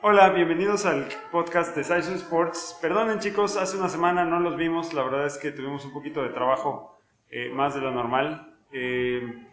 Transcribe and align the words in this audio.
Hola, 0.00 0.28
bienvenidos 0.28 0.86
al 0.86 1.08
podcast 1.32 1.74
de 1.74 1.82
Saizo 1.82 2.14
Sports. 2.14 2.78
Perdonen 2.80 3.18
chicos, 3.18 3.56
hace 3.56 3.76
una 3.76 3.88
semana 3.88 4.24
no 4.24 4.38
los 4.38 4.56
vimos, 4.56 4.94
la 4.94 5.02
verdad 5.02 5.26
es 5.26 5.38
que 5.38 5.50
tuvimos 5.50 5.84
un 5.84 5.92
poquito 5.92 6.22
de 6.22 6.28
trabajo 6.28 6.96
eh, 7.30 7.50
más 7.52 7.74
de 7.74 7.80
lo 7.80 7.90
normal. 7.90 8.56
Eh, 8.70 9.44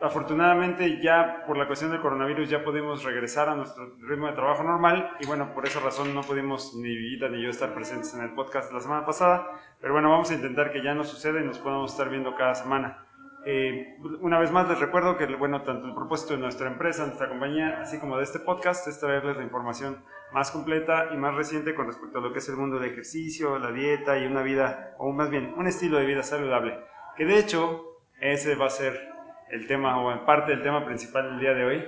afortunadamente 0.00 1.02
ya 1.02 1.44
por 1.46 1.58
la 1.58 1.66
cuestión 1.66 1.90
del 1.90 2.00
coronavirus 2.00 2.48
ya 2.48 2.64
pudimos 2.64 3.04
regresar 3.04 3.50
a 3.50 3.54
nuestro 3.54 3.94
ritmo 4.00 4.28
de 4.28 4.32
trabajo 4.32 4.62
normal 4.62 5.10
y 5.20 5.26
bueno, 5.26 5.52
por 5.52 5.66
esa 5.66 5.80
razón 5.80 6.14
no 6.14 6.22
pudimos 6.22 6.74
ni 6.74 6.88
Villita 6.88 7.28
ni 7.28 7.42
yo 7.42 7.50
estar 7.50 7.74
presentes 7.74 8.14
en 8.14 8.22
el 8.22 8.30
podcast 8.30 8.72
la 8.72 8.80
semana 8.80 9.04
pasada, 9.04 9.46
pero 9.78 9.92
bueno, 9.92 10.08
vamos 10.08 10.30
a 10.30 10.34
intentar 10.34 10.72
que 10.72 10.82
ya 10.82 10.94
no 10.94 11.04
suceda 11.04 11.38
y 11.38 11.44
nos 11.44 11.58
podamos 11.58 11.92
estar 11.92 12.08
viendo 12.08 12.34
cada 12.34 12.54
semana. 12.54 13.04
Eh, 13.44 13.96
una 14.20 14.38
vez 14.38 14.52
más 14.52 14.68
les 14.68 14.78
recuerdo 14.78 15.16
que 15.16 15.26
bueno, 15.34 15.62
tanto 15.62 15.88
el 15.88 15.94
propósito 15.94 16.34
de 16.34 16.40
nuestra 16.40 16.68
empresa, 16.68 17.04
nuestra 17.04 17.28
compañía, 17.28 17.80
así 17.80 17.98
como 17.98 18.16
de 18.16 18.24
este 18.24 18.38
podcast 18.38 18.86
es 18.86 19.00
traerles 19.00 19.36
la 19.36 19.42
información 19.42 20.04
más 20.32 20.50
completa 20.52 21.08
y 21.12 21.16
más 21.16 21.34
reciente 21.34 21.74
con 21.74 21.86
respecto 21.86 22.18
a 22.18 22.20
lo 22.20 22.32
que 22.32 22.38
es 22.38 22.48
el 22.48 22.56
mundo 22.56 22.78
del 22.78 22.92
ejercicio, 22.92 23.58
la 23.58 23.72
dieta 23.72 24.16
y 24.18 24.26
una 24.26 24.42
vida, 24.42 24.94
o 24.98 25.10
más 25.12 25.30
bien 25.30 25.54
un 25.56 25.66
estilo 25.66 25.98
de 25.98 26.06
vida 26.06 26.22
saludable, 26.22 26.78
que 27.16 27.24
de 27.24 27.38
hecho 27.38 27.98
ese 28.20 28.54
va 28.54 28.66
a 28.66 28.70
ser 28.70 29.12
el 29.50 29.66
tema 29.66 30.00
o 30.00 30.12
en 30.12 30.24
parte 30.24 30.52
del 30.52 30.62
tema 30.62 30.84
principal 30.84 31.30
del 31.30 31.40
día 31.40 31.54
de 31.54 31.64
hoy. 31.64 31.84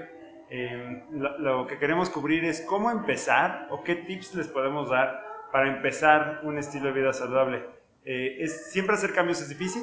Eh, 0.50 1.04
lo, 1.12 1.66
que 1.66 1.78
queremos 1.78 2.10
cubrir 2.10 2.44
es 2.44 2.60
cómo 2.62 2.90
empezar 2.90 3.66
o 3.70 3.82
qué 3.82 3.94
tips 3.94 4.34
les 4.34 4.48
podemos 4.48 4.90
dar 4.90 5.24
para 5.50 5.74
empezar 5.74 6.40
un 6.42 6.58
estilo 6.58 6.86
de 6.86 6.92
vida 6.92 7.12
saludable. 7.12 7.64
Eh, 8.04 8.36
es, 8.40 8.70
siempre 8.70 8.94
hacer 8.94 9.14
cambios 9.14 9.40
es 9.40 9.48
difícil, 9.48 9.82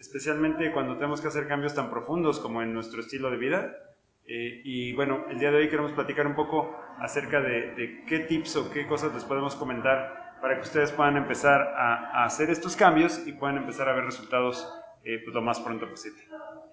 especialmente 0.00 0.72
cuando 0.72 0.96
tenemos 0.96 1.20
que 1.20 1.28
hacer 1.28 1.46
cambios 1.46 1.74
tan 1.74 1.90
profundos 1.90 2.40
como 2.40 2.62
en 2.62 2.74
nuestro 2.74 3.00
estilo 3.00 3.30
de 3.30 3.36
vida. 3.36 3.76
Eh, 4.26 4.62
y 4.64 4.92
bueno, 4.94 5.26
el 5.30 5.38
día 5.38 5.50
de 5.50 5.58
hoy 5.58 5.68
queremos 5.68 5.92
platicar 5.92 6.26
un 6.26 6.34
poco 6.34 6.76
acerca 6.98 7.40
de, 7.40 8.04
qué 8.06 8.20
tips 8.20 8.56
o 8.56 8.70
qué 8.72 8.86
cosas 8.86 9.14
les 9.14 9.24
podemos 9.24 9.54
comentar 9.56 10.38
para 10.40 10.56
que 10.56 10.62
ustedes 10.62 10.90
puedan 10.92 11.16
empezar 11.16 11.60
a, 11.60 12.22
a 12.22 12.24
hacer 12.24 12.50
estos 12.50 12.74
cambios 12.76 13.26
y 13.26 13.32
puedan 13.32 13.58
empezar 13.58 13.88
a 13.88 13.94
ver 13.94 14.04
resultados 14.04 14.66
pues, 15.02 15.34
lo 15.34 15.42
más 15.42 15.60
pronto 15.60 15.88
posible 15.88 16.22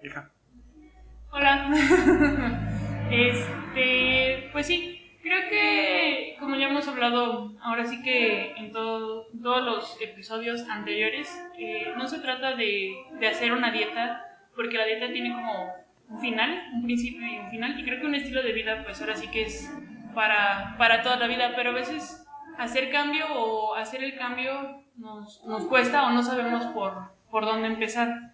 hija. 0.02 0.30
Hola. 1.30 1.70
este, 3.10 4.48
pues 4.52 4.66
sí, 4.66 4.97
creo 5.28 5.50
que 5.50 6.36
como 6.40 6.56
ya 6.56 6.68
hemos 6.68 6.88
hablado 6.88 7.52
ahora 7.62 7.84
sí 7.84 8.02
que 8.02 8.52
en 8.56 8.72
todos 8.72 9.26
los 9.34 10.00
episodios 10.00 10.66
anteriores, 10.68 11.28
eh, 11.58 11.92
no 11.96 12.08
se 12.08 12.20
trata 12.20 12.54
de, 12.54 12.94
de 13.20 13.28
hacer 13.28 13.52
una 13.52 13.70
dieta, 13.70 14.24
porque 14.56 14.78
la 14.78 14.86
dieta 14.86 15.12
tiene 15.12 15.34
como 15.34 15.74
un 16.08 16.20
final, 16.20 16.70
un 16.72 16.84
principio 16.84 17.26
y 17.26 17.38
un 17.38 17.50
final, 17.50 17.78
y 17.78 17.84
creo 17.84 18.00
que 18.00 18.06
un 18.06 18.14
estilo 18.14 18.42
de 18.42 18.52
vida 18.52 18.82
pues 18.84 19.00
ahora 19.00 19.16
sí 19.16 19.28
que 19.28 19.42
es 19.42 19.70
para, 20.14 20.76
para 20.78 21.02
toda 21.02 21.16
la 21.16 21.26
vida, 21.26 21.52
pero 21.54 21.70
a 21.70 21.74
veces 21.74 22.26
hacer 22.56 22.90
cambio 22.90 23.26
o 23.34 23.74
hacer 23.74 24.02
el 24.02 24.16
cambio 24.16 24.82
nos, 24.96 25.44
nos 25.44 25.66
cuesta 25.66 26.06
o 26.06 26.10
no 26.10 26.22
sabemos 26.22 26.64
por, 26.66 27.12
por 27.30 27.44
dónde 27.44 27.68
empezar. 27.68 28.32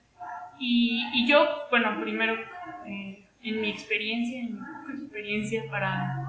Y, 0.61 1.27
yo, 1.27 1.45
bueno, 1.71 2.01
primero, 2.01 2.37
eh, 2.87 3.27
en 3.43 3.61
mi 3.61 3.71
experiencia, 3.71 4.41
en 4.41 4.61
mi 4.61 5.03
experiencia 5.03 5.65
para, 5.69 6.24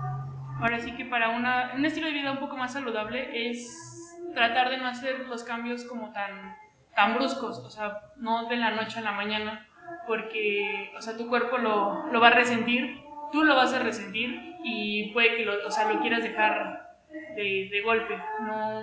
ahora 0.59 0.79
sí 0.79 0.95
que 0.95 1.05
para 1.05 1.29
una, 1.29 1.71
un 1.75 1.85
estilo 1.85 2.07
de 2.07 2.13
vida 2.13 2.31
un 2.31 2.39
poco 2.39 2.57
más 2.57 2.73
saludable 2.73 3.49
es 3.49 4.19
tratar 4.33 4.69
de 4.69 4.77
no 4.77 4.87
hacer 4.87 5.27
los 5.27 5.43
cambios 5.43 5.85
como 5.85 6.11
tan, 6.11 6.55
tan 6.95 7.15
bruscos, 7.15 7.59
o 7.59 7.69
sea, 7.69 8.01
no 8.17 8.47
de 8.47 8.57
la 8.57 8.71
noche 8.71 8.99
a 8.99 9.03
la 9.03 9.11
mañana, 9.11 9.67
porque, 10.07 10.91
o 10.97 11.01
sea, 11.01 11.17
tu 11.17 11.27
cuerpo 11.27 11.57
lo, 11.57 12.07
lo 12.11 12.19
va 12.19 12.27
a 12.27 12.31
resentir, 12.31 13.01
tú 13.31 13.43
lo 13.43 13.55
vas 13.55 13.73
a 13.73 13.79
resentir 13.79 14.55
y 14.63 15.11
puede 15.13 15.35
que 15.35 15.45
lo, 15.45 15.67
o 15.67 15.71
sea, 15.71 15.91
lo 15.91 15.99
quieras 16.01 16.23
dejar 16.23 16.97
de, 17.35 17.69
de 17.71 17.81
golpe. 17.81 18.17
No, 18.41 18.81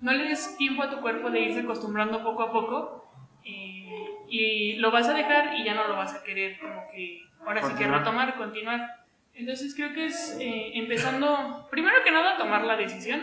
no 0.00 0.12
le 0.12 0.28
des 0.28 0.56
tiempo 0.56 0.82
a 0.82 0.90
tu 0.90 1.00
cuerpo 1.00 1.30
de 1.30 1.40
irse 1.40 1.60
acostumbrando 1.60 2.22
poco 2.22 2.42
a 2.42 2.52
poco. 2.52 3.12
Eh, 3.44 4.06
y 4.28 4.76
lo 4.76 4.90
vas 4.90 5.08
a 5.08 5.14
dejar 5.14 5.54
y 5.56 5.64
ya 5.64 5.74
no 5.74 5.88
lo 5.88 5.96
vas 5.96 6.14
a 6.14 6.22
querer 6.22 6.58
como 6.60 6.88
que 6.90 7.22
ahora 7.44 7.62
sí 7.62 7.74
que 7.74 7.86
retomar, 7.86 8.36
continuar. 8.36 9.01
Entonces 9.34 9.74
creo 9.74 9.92
que 9.92 10.06
es 10.06 10.36
eh, 10.40 10.72
empezando, 10.74 11.66
primero 11.70 11.96
que 12.04 12.10
nada, 12.10 12.36
tomar 12.36 12.64
la 12.64 12.76
decisión 12.76 13.20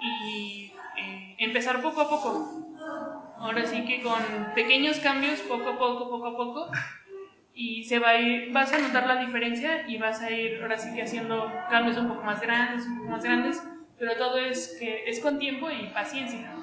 y 0.00 0.72
eh, 0.96 1.36
empezar 1.38 1.82
poco 1.82 2.00
a 2.00 2.08
poco. 2.08 2.76
Ahora 3.38 3.64
sí 3.66 3.84
que 3.84 4.02
con 4.02 4.18
pequeños 4.54 4.98
cambios, 4.98 5.40
poco 5.42 5.70
a 5.70 5.78
poco, 5.78 6.10
poco 6.10 6.26
a 6.26 6.36
poco, 6.36 6.70
y 7.54 7.84
se 7.84 7.98
va 7.98 8.10
a 8.10 8.20
ir, 8.20 8.52
vas 8.52 8.72
a 8.72 8.78
notar 8.78 9.06
la 9.06 9.20
diferencia 9.20 9.88
y 9.88 9.98
vas 9.98 10.20
a 10.22 10.30
ir 10.30 10.60
ahora 10.62 10.78
sí 10.78 10.94
que 10.94 11.02
haciendo 11.02 11.52
cambios 11.70 11.96
un 11.98 12.08
poco 12.08 12.22
más 12.22 12.40
grandes, 12.40 12.86
un 12.86 12.98
poco 12.98 13.10
más 13.10 13.22
grandes, 13.22 13.62
pero 13.98 14.16
todo 14.16 14.38
es 14.38 14.76
que 14.80 15.08
es 15.08 15.20
con 15.20 15.38
tiempo 15.38 15.70
y 15.70 15.88
paciencia. 15.88 16.54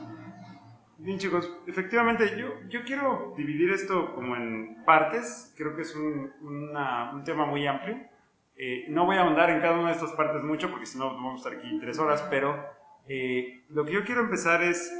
Bien 0.97 1.19
chicos, 1.19 1.51
efectivamente 1.67 2.35
yo, 2.37 2.47
yo 2.69 2.83
quiero 2.83 3.33
dividir 3.37 3.71
esto 3.71 4.15
como 4.15 4.35
en 4.35 4.83
partes, 4.85 5.53
creo 5.57 5.75
que 5.75 5.83
es 5.83 5.95
un, 5.95 6.31
un 6.41 7.23
tema 7.23 7.45
muy 7.45 7.67
amplio. 7.67 8.14
Eh, 8.57 8.85
no 8.89 9.05
voy 9.05 9.17
a 9.17 9.21
ahondar 9.21 9.49
en 9.49 9.59
cada 9.59 9.77
una 9.77 9.89
de 9.89 9.95
estas 9.95 10.13
partes 10.13 10.43
mucho 10.43 10.69
porque 10.71 10.85
si 10.85 10.97
no 10.97 11.13
vamos 11.13 11.33
a 11.33 11.37
estar 11.49 11.59
aquí 11.59 11.77
tres 11.79 11.99
horas, 11.99 12.25
pero 12.29 12.65
eh, 13.07 13.63
lo 13.69 13.85
que 13.85 13.93
yo 13.93 14.05
quiero 14.05 14.21
empezar 14.21 14.63
es 14.63 14.93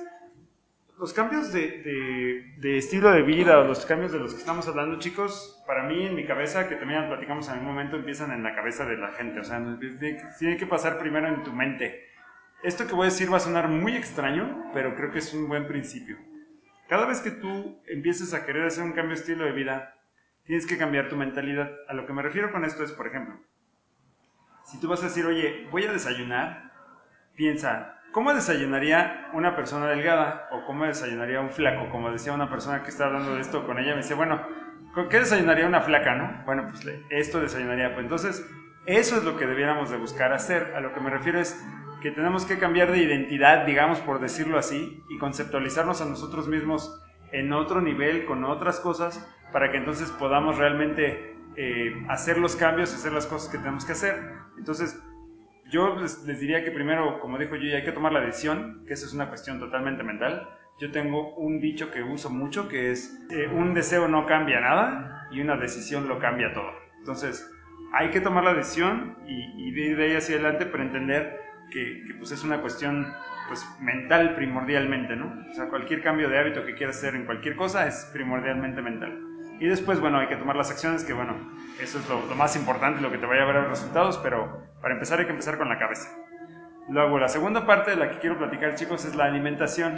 los 1.00 1.14
cambios 1.14 1.52
de, 1.52 1.82
de, 1.82 2.54
de, 2.58 2.78
estilo 2.78 3.12
de 3.12 3.22
vida 3.22 3.60
o 3.60 3.66
los 3.66 3.86
cambios 3.86 4.12
de 4.12 4.20
los 4.20 4.34
que 4.34 4.40
estamos 4.40 4.68
hablando 4.68 5.00
chicos, 5.00 5.62
para 5.68 5.84
mí 5.84 6.06
en 6.06 6.16
mi 6.16 6.26
cabeza, 6.26 6.70
que 6.70 6.76
también 6.76 7.08
platicamos 7.08 7.48
en 7.48 7.56
algún 7.56 7.68
momento, 7.68 7.98
empiezan 7.98 8.32
en 8.32 8.44
la 8.44 8.56
cabeza 8.56 8.86
de 8.86 8.98
la 8.98 9.12
gente, 9.12 9.40
o 9.40 9.44
sea, 9.44 9.62
tiene 10.40 10.58
que 10.58 10.66
pasar 10.66 10.98
primero 10.98 11.28
en 11.28 11.44
tu 11.44 11.52
mente. 11.52 12.06
Esto 12.64 12.88
que 12.88 12.94
voy 12.94 13.08
a 13.08 13.10
decir 13.12 13.32
va 13.32 13.38
a 13.38 13.42
sonar 13.42 13.68
muy 13.68 13.96
extraño, 13.96 14.72
pero 14.74 14.96
creo 14.96 15.12
que 15.12 15.20
es 15.20 15.34
un 15.34 15.48
buen 15.48 15.68
principio. 15.68 16.18
Cada 16.88 17.06
vez 17.06 17.20
que 17.20 17.32
tú 17.32 17.82
empieces 17.88 18.34
a 18.34 18.46
querer 18.46 18.66
hacer 18.66 18.84
un 18.84 18.94
cambio 18.94 19.16
de 19.16 19.22
estilo 19.22 19.44
de 19.46 19.52
vida, 19.52 19.95
tienes 20.46 20.66
que 20.66 20.78
cambiar 20.78 21.10
tu 21.10 21.16
mentalidad. 21.16 21.72
A 21.88 21.94
lo 21.94 22.06
que 22.06 22.14
me 22.14 22.22
refiero 22.22 22.52
con 22.52 22.66
esto 22.66 22.84
es, 22.84 22.92
por 22.92 23.08
ejemplo, 23.08 23.36
si 24.64 24.80
tú 24.80 24.88
vas 24.88 25.02
a 25.02 25.08
decir, 25.08 25.26
oye, 25.26 25.68
voy 25.72 25.86
a 25.86 25.92
desayunar, 25.92 26.72
piensa, 27.36 28.00
¿cómo 28.12 28.34
desayunaría 28.34 29.30
una 29.34 29.56
persona 29.56 29.88
delgada? 29.88 30.48
O 30.52 30.66
¿cómo 30.66 30.86
desayunaría 30.86 31.42
un 31.42 31.52
flaco? 31.52 31.90
Como 31.90 32.12
decía 32.12 32.34
una 32.34 32.50
persona 32.50 32.84
que 32.84 32.90
estaba 32.90 33.12
hablando 33.12 33.36
de 33.36 33.42
esto 33.42 33.66
con 33.66 33.78
ella, 33.80 33.92
me 33.92 34.02
dice, 34.02 34.14
bueno, 34.14 34.42
¿qué 35.10 35.20
desayunaría 35.20 35.68
una 35.68 35.82
flaca, 35.82 36.16
no? 36.16 36.44
Bueno, 36.46 36.68
pues 36.70 36.88
esto 37.10 37.42
desayunaría. 37.42 37.94
Pues 37.94 38.04
entonces, 38.04 38.50
eso 38.86 39.18
es 39.18 39.24
lo 39.24 39.38
que 39.38 39.46
debiéramos 39.46 39.90
de 39.90 39.98
buscar 39.98 40.34
hacer. 40.34 40.74
A 40.76 40.80
lo 40.80 40.94
que 40.94 41.00
me 41.00 41.10
refiero 41.10 41.40
es, 41.40 41.64
que 42.06 42.12
tenemos 42.12 42.46
que 42.46 42.60
cambiar 42.60 42.92
de 42.92 43.00
identidad, 43.00 43.66
digamos, 43.66 44.00
por 44.00 44.20
decirlo 44.20 44.60
así, 44.60 45.04
y 45.10 45.18
conceptualizarnos 45.18 46.02
a 46.02 46.06
nosotros 46.06 46.48
mismos 46.48 47.02
en 47.32 47.54
otro 47.54 47.82
nivel, 47.82 48.26
con 48.26 48.44
otras 48.44 48.80
cosas, 48.80 49.26
para 49.52 49.72
que 49.72 49.78
entonces 49.78 50.12
podamos 50.12 50.58
realmente 50.58 51.36
eh, 51.56 52.06
hacer 52.10 52.38
los 52.38 52.56
cambios 52.56 52.94
hacer 52.94 53.14
las 53.14 53.26
cosas 53.28 53.50
que 53.50 53.58
tenemos 53.58 53.86
que 53.86 53.94
hacer. 53.94 54.16
Entonces, 54.58 55.02
yo 55.70 55.96
les, 55.96 56.26
diría 56.26 56.64
que 56.64 56.72
primero, 56.72 57.20
como 57.20 57.38
dijo 57.38 57.56
yo, 57.56 57.76
hay 57.76 57.84
que 57.84 57.92
tomar 57.92 58.12
la 58.12 58.22
decisión, 58.22 58.84
que 58.86 58.94
eso 58.94 59.06
es 59.06 59.14
una 59.14 59.30
cuestión 59.30 59.60
totalmente 59.60 60.04
mental. 60.04 60.48
Yo 60.80 60.92
tengo 60.92 61.34
un 61.36 61.60
dicho 61.60 61.92
que 61.92 62.04
uso 62.04 62.30
mucho, 62.30 62.68
que 62.68 62.92
es, 62.92 63.18
eh, 63.32 63.48
un 63.48 63.74
deseo 63.74 64.08
no 64.08 64.26
cambia 64.26 64.60
nada 64.60 65.28
y 65.32 65.42
una 65.42 65.56
decisión 65.56 66.08
lo 66.08 66.20
cambia 66.20 66.54
todo. 66.54 66.72
Entonces, 67.00 67.50
hay 67.94 68.10
que 68.10 68.20
tomar 68.20 68.44
la 68.44 68.54
decisión 68.54 69.18
y, 69.26 69.70
y 69.70 69.70
ir 69.70 69.98
de 69.98 70.06
ahí 70.06 70.16
hacia 70.16 70.36
adelante 70.36 70.66
para 70.66 70.84
entender 70.84 71.46
que, 71.72 72.04
pues 72.18 72.32
es 72.32 72.44
una 72.44 72.62
cuestión 72.62 73.14
pues 73.48 73.68
mental 73.80 74.36
primordialmente, 74.36 75.16
¿no? 75.16 75.34
O 75.50 75.54
sea, 75.54 75.68
cualquier 75.70 76.02
cambio 76.02 76.30
de 76.30 76.40
hábito 76.40 76.66
que 76.66 76.76
quieras 76.76 76.98
hacer 76.98 77.16
en 77.16 77.26
cualquier 77.26 77.56
cosa 77.56 77.88
es 77.88 78.10
primordialmente 78.14 78.82
mental. 78.82 79.20
Y 79.60 79.68
después, 79.68 80.00
bueno, 80.00 80.20
hay 80.20 80.28
que 80.28 80.36
tomar 80.36 80.56
las 80.56 80.70
acciones, 80.70 81.04
que 81.04 81.14
bueno, 81.14 81.36
eso 81.80 82.00
es 82.00 82.10
lo, 82.10 82.20
más 82.36 82.56
importante, 82.56 83.02
lo 83.02 83.12
que 83.12 83.18
te 83.18 83.26
vaya 83.26 83.44
a 83.44 83.46
ver 83.46 83.56
los 83.56 83.70
resultados, 83.70 84.18
pero 84.18 84.64
para 84.82 84.94
empezar 84.94 85.20
hay 85.20 85.26
que 85.26 85.32
empezar 85.32 85.58
con 85.58 85.70
la 85.70 85.80
cabeza. 85.80 86.10
Luego, 86.90 87.18
la 87.18 87.30
segunda 87.30 87.66
parte 87.66 87.92
de 87.92 87.98
la 87.98 88.10
que 88.10 88.20
quiero 88.20 88.38
platicar, 88.38 88.76
chicos, 88.76 89.06
es 89.06 89.16
la 89.16 89.26
alimentación. 89.26 89.96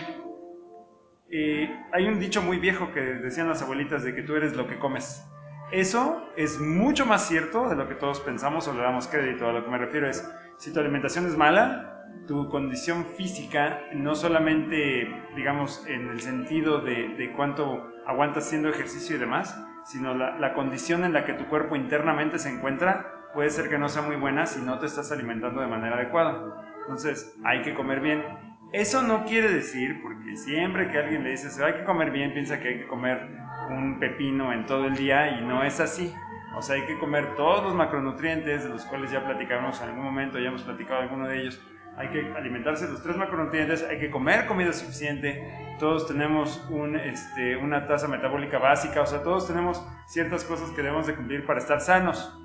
y 1.29 1.69
hay 1.91 2.07
un 2.07 2.19
dicho 2.19 2.41
muy 2.41 2.57
viejo 2.57 2.91
que 2.93 3.01
decían 3.01 3.49
las 3.49 3.61
abuelitas 3.61 4.03
de 4.03 4.15
que 4.15 4.21
tú 4.21 4.35
eres 4.35 4.55
lo 4.55 4.67
que 4.67 4.77
comes. 4.77 5.25
Eso 5.71 6.29
es 6.37 6.59
mucho 6.59 7.05
más 7.05 7.27
cierto 7.27 7.67
de 7.67 7.75
lo 7.75 7.89
que 7.89 7.95
todos 7.95 8.21
pensamos 8.21 8.67
o 8.69 8.73
le 8.73 8.81
damos 8.81 9.07
crédito. 9.07 9.49
A 9.49 9.53
lo 9.53 9.65
que 9.65 9.71
me 9.71 9.77
refiero 9.77 10.09
es, 10.09 10.25
si 10.57 10.71
tu 10.71 10.79
alimentación 10.79 11.25
es 11.25 11.35
mala, 11.35 12.05
tu 12.27 12.49
condición 12.49 13.05
física, 13.05 13.81
no 13.93 14.13
solamente, 14.15 15.09
digamos, 15.35 15.85
en 15.87 16.09
el 16.09 16.19
sentido 16.19 16.81
de, 16.81 17.31
cuánto 17.35 17.87
aguantas 18.05 18.47
haciendo 18.47 18.69
ejercicio 18.69 19.15
y 19.15 19.19
demás, 19.19 19.57
sino 19.85 20.13
la, 20.13 20.53
condición 20.53 21.03
en 21.05 21.13
la 21.13 21.25
que 21.25 21.33
tu 21.33 21.45
cuerpo 21.45 21.75
internamente 21.75 22.37
se 22.37 22.49
encuentra, 22.49 23.29
puede 23.33 23.49
ser 23.49 23.69
que 23.69 23.77
no 23.77 23.89
sea 23.89 24.01
muy 24.01 24.17
buena 24.17 24.45
si 24.45 24.61
no 24.61 24.77
te 24.79 24.85
estás 24.85 25.11
alimentando 25.11 25.61
de 25.61 25.67
manera 25.67 25.95
adecuada. 25.95 26.65
Entonces, 26.81 27.37
hay 27.43 27.61
que 27.61 27.73
comer 27.73 28.01
bien. 28.01 28.23
Eso 28.73 29.01
no 29.01 29.23
quiere 29.23 29.49
decir, 29.49 30.01
porque 30.03 30.35
siempre 30.35 30.91
que 30.91 30.97
alguien 30.97 31.23
le 31.23 31.31
dice 31.31 31.63
hay 31.63 31.73
que 31.73 31.83
comer 31.85 32.11
bien, 32.11 32.33
piensa 32.33 32.59
que 32.59 32.67
hay 32.67 32.77
que 32.79 32.87
comer 32.87 33.29
un 33.69 33.99
pepino 33.99 34.51
en 34.51 34.65
todo 34.65 34.85
el 34.85 34.95
día 34.95 35.39
y 35.39 35.45
no 35.45 35.63
es 35.63 35.79
así. 35.79 36.13
O 36.57 36.61
sea, 36.61 36.75
hay 36.75 36.81
que 36.85 36.97
comer 36.97 37.35
todos 37.35 37.63
los 37.63 37.75
macronutrientes, 37.75 38.63
de 38.63 38.69
los 38.69 38.83
cuales 38.85 39.11
ya 39.11 39.23
platicamos 39.23 39.79
en 39.81 39.89
algún 39.89 40.03
momento, 40.03 40.39
ya 40.39 40.47
hemos 40.47 40.63
platicado 40.63 41.01
alguno 41.01 41.27
de 41.27 41.41
ellos. 41.41 41.61
Hay 41.97 42.09
que 42.09 42.31
alimentarse 42.33 42.85
de 42.85 42.91
los 42.91 43.01
tres 43.01 43.17
macronutrientes, 43.17 43.83
hay 43.83 43.99
que 43.99 44.11
comer 44.11 44.45
comida 44.45 44.71
suficiente. 44.71 45.51
Todos 45.79 46.07
tenemos 46.07 46.63
este, 47.03 47.57
una 47.57 47.87
tasa 47.87 48.07
metabólica 48.07 48.59
básica, 48.59 49.01
o 49.01 49.05
sea, 49.07 49.23
todos 49.23 49.47
tenemos 49.47 49.83
ciertas 50.05 50.43
cosas 50.43 50.69
que 50.71 50.83
debemos 50.83 51.07
de 51.07 51.15
cumplir 51.15 51.45
para 51.45 51.59
estar 51.59 51.81
sanos. 51.81 52.37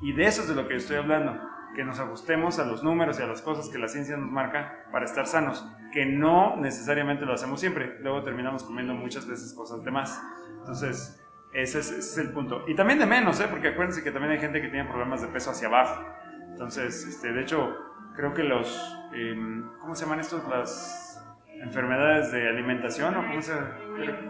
Y 0.00 0.12
de 0.12 0.26
eso 0.26 0.42
es 0.42 0.48
de 0.48 0.54
lo 0.54 0.68
que 0.68 0.76
estoy 0.76 0.96
hablando, 0.96 1.40
que 1.74 1.84
nos 1.84 1.98
ajustemos 1.98 2.60
a 2.60 2.64
los 2.64 2.84
números 2.84 3.18
y 3.18 3.22
a 3.24 3.26
las 3.26 3.42
cosas 3.42 3.68
que 3.68 3.78
la 3.78 3.88
ciencia 3.88 4.16
nos 4.16 4.30
marca 4.30 4.86
para 4.92 5.04
estar 5.04 5.26
sanos, 5.26 5.66
que 5.92 6.06
no 6.06 6.56
necesariamente 6.56 7.26
lo 7.26 7.34
hacemos 7.34 7.58
siempre. 7.58 7.98
Luego 8.00 8.22
terminamos 8.22 8.62
comiendo 8.62 8.94
muchas 8.94 9.26
veces 9.26 9.52
cosas 9.54 9.82
de 9.84 9.90
más. 9.90 10.22
Entonces, 10.60 11.20
ese 11.52 11.80
es, 11.80 12.16
el 12.16 12.30
punto. 12.30 12.62
Y 12.68 12.76
también 12.76 13.00
de 13.00 13.06
menos, 13.06 13.40
¿eh? 13.40 13.46
porque 13.50 13.68
acuérdense 13.68 14.04
que 14.04 14.12
también 14.12 14.32
hay 14.32 14.38
gente 14.38 14.62
que 14.62 14.68
tiene 14.68 14.88
problemas 14.88 15.20
de 15.20 15.26
peso 15.28 15.50
hacia 15.50 15.66
abajo. 15.66 16.04
Entonces, 16.52 17.04
este, 17.06 17.32
de 17.32 17.42
hecho, 17.42 17.76
creo 18.16 18.34
que 18.34 18.44
los, 18.44 18.96
em, 19.12 19.68
¿cómo 19.80 19.94
se 19.94 20.04
llaman 20.04 20.20
estos? 20.20 20.46
Las 20.48 21.22
enfermedades 21.62 22.32
de 22.32 22.48
alimentación, 22.48 23.16
¿o 23.16 23.26
cómo 23.26 23.42
se, 23.42 23.52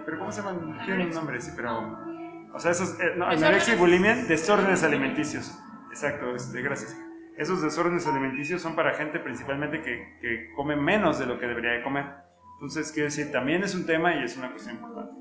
pero, 0.04 0.18
¿cómo 0.18 0.32
se 0.32 0.42
llaman? 0.42 0.78
Tienen 0.84 1.08
un 1.08 1.14
nombre, 1.14 1.40
sí, 1.40 1.52
pero, 1.54 1.96
o 2.52 2.58
sea, 2.58 2.72
esos, 2.72 2.98
eh, 3.00 3.14
no, 3.16 3.26
anorexia 3.26 3.74
y 3.74 3.78
bulimia, 3.78 4.16
desórdenes 4.16 4.82
alimenticios. 4.82 5.56
Exacto, 5.90 6.34
este, 6.34 6.62
gracias. 6.62 6.96
Esos 7.36 7.62
desórdenes 7.62 8.06
alimenticios 8.06 8.60
son 8.60 8.74
para 8.74 8.94
gente 8.94 9.18
principalmente 9.18 9.80
que, 9.80 10.18
que 10.20 10.52
come 10.54 10.76
menos 10.76 11.18
de 11.18 11.26
lo 11.26 11.38
que 11.38 11.46
debería 11.46 11.72
de 11.72 11.82
comer. 11.82 12.06
Entonces, 12.54 12.92
quiero 12.92 13.06
decir, 13.06 13.32
también 13.32 13.62
es 13.62 13.74
un 13.74 13.86
tema 13.86 14.14
y 14.14 14.24
es 14.24 14.36
una 14.36 14.50
cuestión 14.50 14.76
importante. 14.76 15.12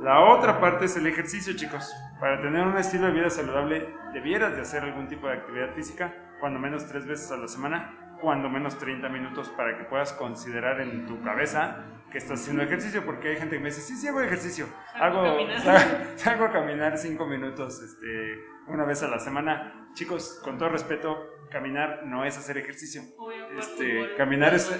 La 0.00 0.20
otra 0.20 0.60
parte 0.60 0.84
es 0.84 0.96
el 0.96 1.06
ejercicio, 1.06 1.54
chicos. 1.56 1.92
Para 2.20 2.40
tener 2.40 2.66
un 2.66 2.76
estilo 2.76 3.06
de 3.06 3.14
vida 3.14 3.30
saludable, 3.30 3.88
debieras 4.12 4.54
de 4.54 4.62
hacer 4.62 4.82
algún 4.84 5.08
tipo 5.08 5.26
de 5.26 5.34
actividad 5.34 5.74
física, 5.74 6.14
cuando 6.40 6.58
menos 6.58 6.86
tres 6.86 7.06
veces 7.06 7.30
a 7.30 7.36
la 7.36 7.48
semana, 7.48 8.16
cuando 8.20 8.48
menos 8.48 8.78
30 8.78 9.08
minutos 9.08 9.48
para 9.50 9.78
que 9.78 9.84
puedas 9.84 10.12
considerar 10.12 10.80
en 10.80 11.06
tu 11.06 11.22
cabeza 11.22 11.84
que 12.10 12.18
estás 12.18 12.40
haciendo 12.40 12.62
ejercicio, 12.62 13.04
porque 13.04 13.28
hay 13.28 13.36
gente 13.36 13.56
que 13.56 13.62
me 13.62 13.68
dice, 13.68 13.82
sí, 13.82 13.94
sí 13.96 14.08
hago 14.08 14.20
ejercicio, 14.20 14.66
hago, 14.94 15.36
salgo 16.16 16.44
a 16.46 16.52
caminar 16.52 16.96
cinco 16.96 17.26
minutos 17.26 17.82
este, 17.82 18.44
una 18.66 18.84
vez 18.84 19.02
a 19.02 19.08
la 19.08 19.18
semana. 19.18 19.90
Chicos, 19.94 20.40
con 20.42 20.58
todo 20.58 20.70
respeto, 20.70 21.18
caminar 21.50 22.04
no 22.06 22.24
es 22.24 22.36
hacer 22.38 22.58
ejercicio. 22.58 23.02
Este, 23.58 24.14
caminar, 24.16 24.54
es, 24.54 24.70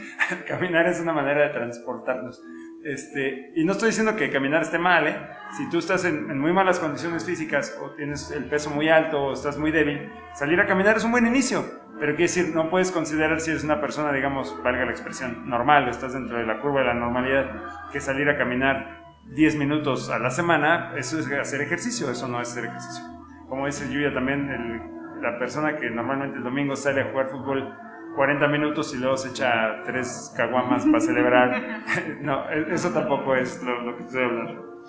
caminar 0.48 0.86
es 0.86 1.00
una 1.00 1.12
manera 1.12 1.42
de 1.42 1.48
transportarnos. 1.50 2.42
Este, 2.84 3.52
y 3.54 3.64
no 3.64 3.72
estoy 3.72 3.88
diciendo 3.88 4.16
que 4.16 4.30
caminar 4.30 4.62
esté 4.62 4.78
mal, 4.78 5.06
¿eh? 5.06 5.16
Si 5.56 5.68
tú 5.70 5.78
estás 5.78 6.04
en, 6.04 6.38
muy 6.38 6.52
malas 6.52 6.78
condiciones 6.78 7.24
físicas 7.24 7.78
o 7.80 7.90
tienes 7.90 8.30
el 8.30 8.46
peso 8.46 8.70
muy 8.70 8.88
alto 8.88 9.22
o 9.22 9.32
estás 9.32 9.58
muy 9.58 9.70
débil, 9.70 10.10
salir 10.34 10.60
a 10.60 10.66
caminar 10.66 10.96
es 10.96 11.04
un 11.04 11.12
buen 11.12 11.26
inicio. 11.26 11.64
Pero 12.00 12.16
quiere 12.16 12.24
decir, 12.24 12.54
no 12.54 12.70
puedes 12.70 12.90
considerar 12.90 13.40
si 13.40 13.50
eres 13.50 13.62
una 13.62 13.80
persona, 13.80 14.12
digamos, 14.12 14.56
valga 14.64 14.84
la 14.84 14.90
expresión, 14.90 15.48
normal, 15.48 15.86
o 15.86 15.90
estás 15.90 16.14
dentro 16.14 16.38
de 16.38 16.46
la 16.46 16.60
curva 16.60 16.80
de 16.80 16.86
la 16.86 16.94
normalidad, 16.94 17.52
que 17.92 18.00
salir 18.00 18.28
a 18.28 18.36
caminar 18.36 19.02
10 19.26 19.56
minutos 19.56 20.10
a 20.10 20.18
la 20.18 20.30
semana, 20.30 20.92
eso 20.96 21.20
es 21.20 21.30
hacer 21.30 21.60
ejercicio, 21.60 22.10
eso 22.10 22.26
no 22.26 22.40
es 22.40 22.50
hacer 22.50 22.64
ejercicio. 22.64 23.04
Como 23.48 23.66
dice 23.66 23.92
Yuya 23.92 24.12
también, 24.12 25.20
la 25.20 25.38
persona 25.38 25.76
que 25.76 25.88
normalmente 25.90 26.38
el 26.38 26.42
domingo 26.42 26.74
sale 26.74 27.02
a 27.02 27.10
jugar 27.10 27.28
fútbol 27.28 27.72
40 28.16 28.48
minutos 28.48 28.94
y 28.94 28.98
luego 28.98 29.16
se 29.16 29.30
echa 29.30 29.82
tres 29.84 30.32
caguamas 30.36 30.84
para 30.84 31.00
celebrar. 31.00 31.82
no, 32.20 32.48
e-, 32.50 32.74
eso 32.74 32.90
tampoco 32.90 33.34
es 33.34 33.62
lo, 33.62 33.96
que 33.96 34.02
estoy 34.04 34.24
hablando. 34.24 34.82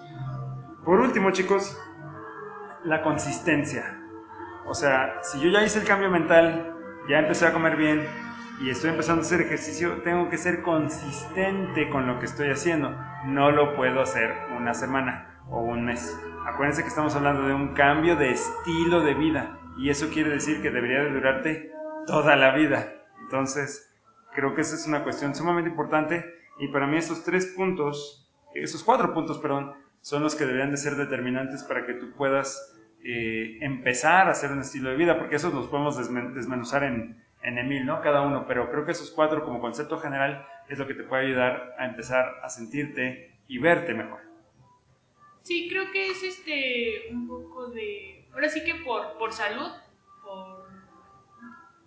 Por 0.84 1.00
último, 1.00 1.32
chicos, 1.32 1.78
la 2.84 3.02
consistencia. 3.02 4.00
O 4.66 4.74
sea, 4.74 5.20
si 5.22 5.40
yo 5.40 5.50
ya 5.50 5.64
hice 5.64 5.80
el 5.80 5.86
cambio 5.86 6.10
mental, 6.10 6.76
ya 7.10 7.20
empecé 7.20 7.48
a 7.48 7.54
comer 7.54 7.76
bien 7.76 8.06
y 8.62 8.70
estoy 8.70 8.92
empezando 8.92 9.22
a 9.22 9.26
hacer 9.26 9.42
ejercicio, 9.42 10.02
tengo 10.04 10.30
que 10.30 10.38
ser 10.38 10.62
consistente 10.62 11.90
con 11.90 12.08
lo 12.08 12.20
que 12.20 12.26
estoy 12.26 12.50
haciendo. 12.50 12.96
No 13.26 13.52
lo 13.52 13.76
puedo 13.76 14.02
hacer 14.02 14.34
una 14.58 14.74
semana 14.74 15.42
o 15.50 15.62
un 15.62 15.86
mes. 15.86 16.18
Acuérdense 16.46 16.82
que 16.82 16.90
estamos 16.90 17.16
hablando 17.16 17.48
de 17.48 17.54
un 17.54 17.74
cambio 17.74 18.16
de 18.16 18.32
estilo 18.32 19.02
de 19.02 19.14
vida 19.14 19.60
y 19.78 19.90
eso 19.90 20.10
quiere 20.10 20.30
decir 20.30 20.62
que 20.62 20.70
debería 20.70 21.04
de 21.04 21.12
durarte 21.12 21.72
toda 22.06 22.36
la 22.36 22.54
vida. 22.56 23.03
Entonces, 23.24 23.90
creo 24.34 24.54
que 24.54 24.62
esa 24.62 24.76
es 24.76 24.88
una 24.88 25.04
cuestión 25.04 25.34
sumamente 25.36 25.70
importante 25.70 26.26
y 26.60 26.68
para 26.68 26.88
mí 26.88 26.98
estos 26.98 27.24
tres 27.24 27.48
puntos, 27.48 28.30
esos 28.54 28.84
cuatro 28.84 29.14
puntos, 29.14 29.40
perdón, 29.40 29.74
son 30.02 30.24
los 30.24 30.36
que 30.36 30.46
deberían 30.46 30.72
de 30.72 30.78
ser 30.78 30.96
determinantes 30.96 31.64
para 31.64 31.86
que 31.86 31.94
tú 31.94 32.12
puedas 32.12 32.78
eh, 33.04 33.58
empezar 33.62 34.28
a 34.28 34.32
hacer 34.32 34.52
un 34.52 34.60
estilo 34.60 34.90
de 34.90 34.98
vida, 34.98 35.18
porque 35.18 35.38
esos 35.38 35.54
los 35.54 35.68
podemos 35.68 35.98
desmenuzar 35.98 36.84
en, 36.84 37.24
en 37.42 37.58
Emil, 37.58 37.86
¿no? 37.86 38.02
Cada 38.02 38.22
uno, 38.22 38.46
pero 38.48 38.70
creo 38.70 38.86
que 38.86 38.92
esos 38.92 39.12
cuatro 39.12 39.44
como 39.44 39.62
concepto 39.62 39.98
general 39.98 40.46
es 40.70 40.78
lo 40.78 40.88
que 40.88 40.94
te 40.94 41.04
puede 41.04 41.28
ayudar 41.28 41.76
a 41.78 41.86
empezar 41.86 42.40
a 42.44 42.50
sentirte 42.50 43.36
y 43.48 43.58
verte 43.58 43.94
mejor. 43.94 44.22
Sí, 45.42 45.68
creo 45.70 45.92
que 45.92 46.10
es 46.10 46.24
este 46.24 47.10
un 47.12 47.28
poco 47.28 47.68
de, 47.68 48.28
ahora 48.34 48.48
sí 48.48 48.64
que 48.64 48.76
por, 48.76 49.18
por 49.18 49.34
salud, 49.34 49.72
por, 50.24 50.70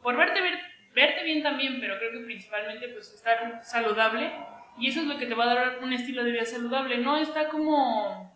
por 0.03 0.17
verte, 0.17 0.43
verte 0.43 0.76
verte 0.97 1.25
bien 1.25 1.43
también, 1.43 1.79
pero 1.79 1.99
creo 1.99 2.11
que 2.11 2.25
principalmente 2.25 2.89
pues 2.89 3.13
estar 3.13 3.61
saludable 3.63 4.33
y 4.79 4.89
eso 4.89 5.01
es 5.01 5.07
lo 5.07 5.19
que 5.19 5.27
te 5.27 5.35
va 5.35 5.45
a 5.45 5.55
dar 5.55 5.79
un 5.83 5.93
estilo 5.93 6.25
de 6.25 6.33
vida 6.33 6.47
saludable, 6.47 6.97
no 6.99 7.19
está 7.19 7.49
como 7.49 8.35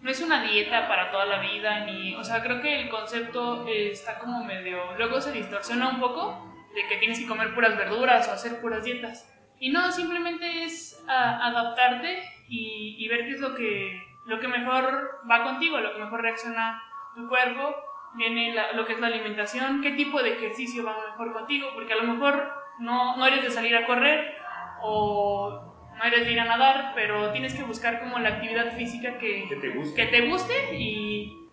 no 0.00 0.10
es 0.10 0.20
una 0.20 0.42
dieta 0.42 0.86
para 0.86 1.10
toda 1.10 1.24
la 1.24 1.40
vida 1.40 1.86
ni, 1.86 2.14
o 2.14 2.22
sea, 2.22 2.42
creo 2.42 2.60
que 2.60 2.82
el 2.82 2.90
concepto 2.90 3.66
está 3.66 4.18
como 4.18 4.44
medio 4.44 4.94
luego 4.98 5.18
se 5.18 5.32
distorsiona 5.32 5.88
un 5.88 5.98
poco 5.98 6.54
de 6.74 6.86
que 6.88 6.98
tienes 6.98 7.18
que 7.18 7.26
comer 7.26 7.54
puras 7.54 7.74
verduras 7.74 8.28
o 8.28 8.32
hacer 8.32 8.60
puras 8.60 8.84
dietas. 8.84 9.30
Y 9.58 9.70
no, 9.70 9.90
simplemente 9.92 10.64
es 10.64 11.02
adaptarte 11.08 12.22
y, 12.48 12.96
y, 12.98 13.08
ver 13.08 13.20
qué 13.20 13.30
es 13.30 13.40
lo 13.40 13.54
que, 13.54 14.02
lo 14.26 14.40
que 14.40 14.48
mejor 14.48 15.20
va 15.30 15.44
contigo, 15.44 15.78
lo 15.78 15.94
que 15.94 16.00
mejor 16.00 16.20
reacciona 16.20 16.82
tu 17.14 17.28
cuerpo 17.28 17.74
viene 18.16 18.54
lo 18.74 18.86
que 18.86 18.94
es 18.94 19.00
la 19.00 19.08
alimentación, 19.08 19.82
qué 19.82 19.92
tipo 19.92 20.22
de 20.22 20.34
ejercicio 20.34 20.84
va 20.84 20.96
mejor 21.10 21.32
contigo, 21.32 21.68
porque 21.74 21.92
a 21.92 21.96
lo 21.96 22.12
mejor 22.12 22.52
no, 22.78 23.16
no 23.16 23.26
eres 23.26 23.42
de 23.42 23.50
salir 23.50 23.76
a 23.76 23.86
correr 23.86 24.36
o 24.80 25.74
no 25.96 26.04
eres 26.04 26.24
de 26.24 26.32
ir 26.32 26.40
a 26.40 26.44
nadar, 26.44 26.92
pero 26.94 27.30
tienes 27.30 27.54
que 27.54 27.62
buscar 27.62 28.00
como 28.00 28.18
la 28.18 28.30
actividad 28.30 28.76
física 28.76 29.18
que, 29.18 29.46
que, 29.48 29.56
te, 29.56 29.70
guste. 29.70 29.94
que 29.94 30.10
te 30.10 30.28
guste 30.28 30.74
y 30.76 31.44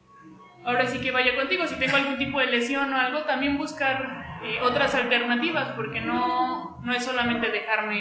ahora 0.63 0.87
sí 0.87 0.99
que 0.99 1.11
vaya 1.11 1.35
contigo. 1.35 1.67
Si 1.67 1.75
tengo 1.75 1.97
algún 1.97 2.17
tipo 2.17 2.39
de 2.39 2.47
lesión 2.47 2.93
o 2.93 2.97
algo, 2.97 3.23
también 3.23 3.57
buscar 3.57 4.39
eh, 4.43 4.59
otras 4.61 4.95
alternativas, 4.95 5.73
porque 5.75 6.01
no, 6.01 6.79
no 6.83 6.93
es 6.93 7.05
solamente 7.05 7.51
dejarme 7.51 8.00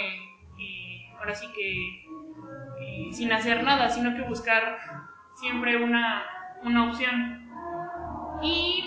eh, 0.59 1.13
ahora 1.19 1.35
sí 1.35 1.47
que 1.53 2.05
eh, 2.81 3.13
sin 3.13 3.33
hacer 3.33 3.63
nada, 3.63 3.91
sino 3.91 4.15
que 4.15 4.23
buscar 4.23 4.79
siempre 5.35 5.77
una, 5.77 6.25
una 6.63 6.89
opción. 6.89 7.50
Y 8.43 8.85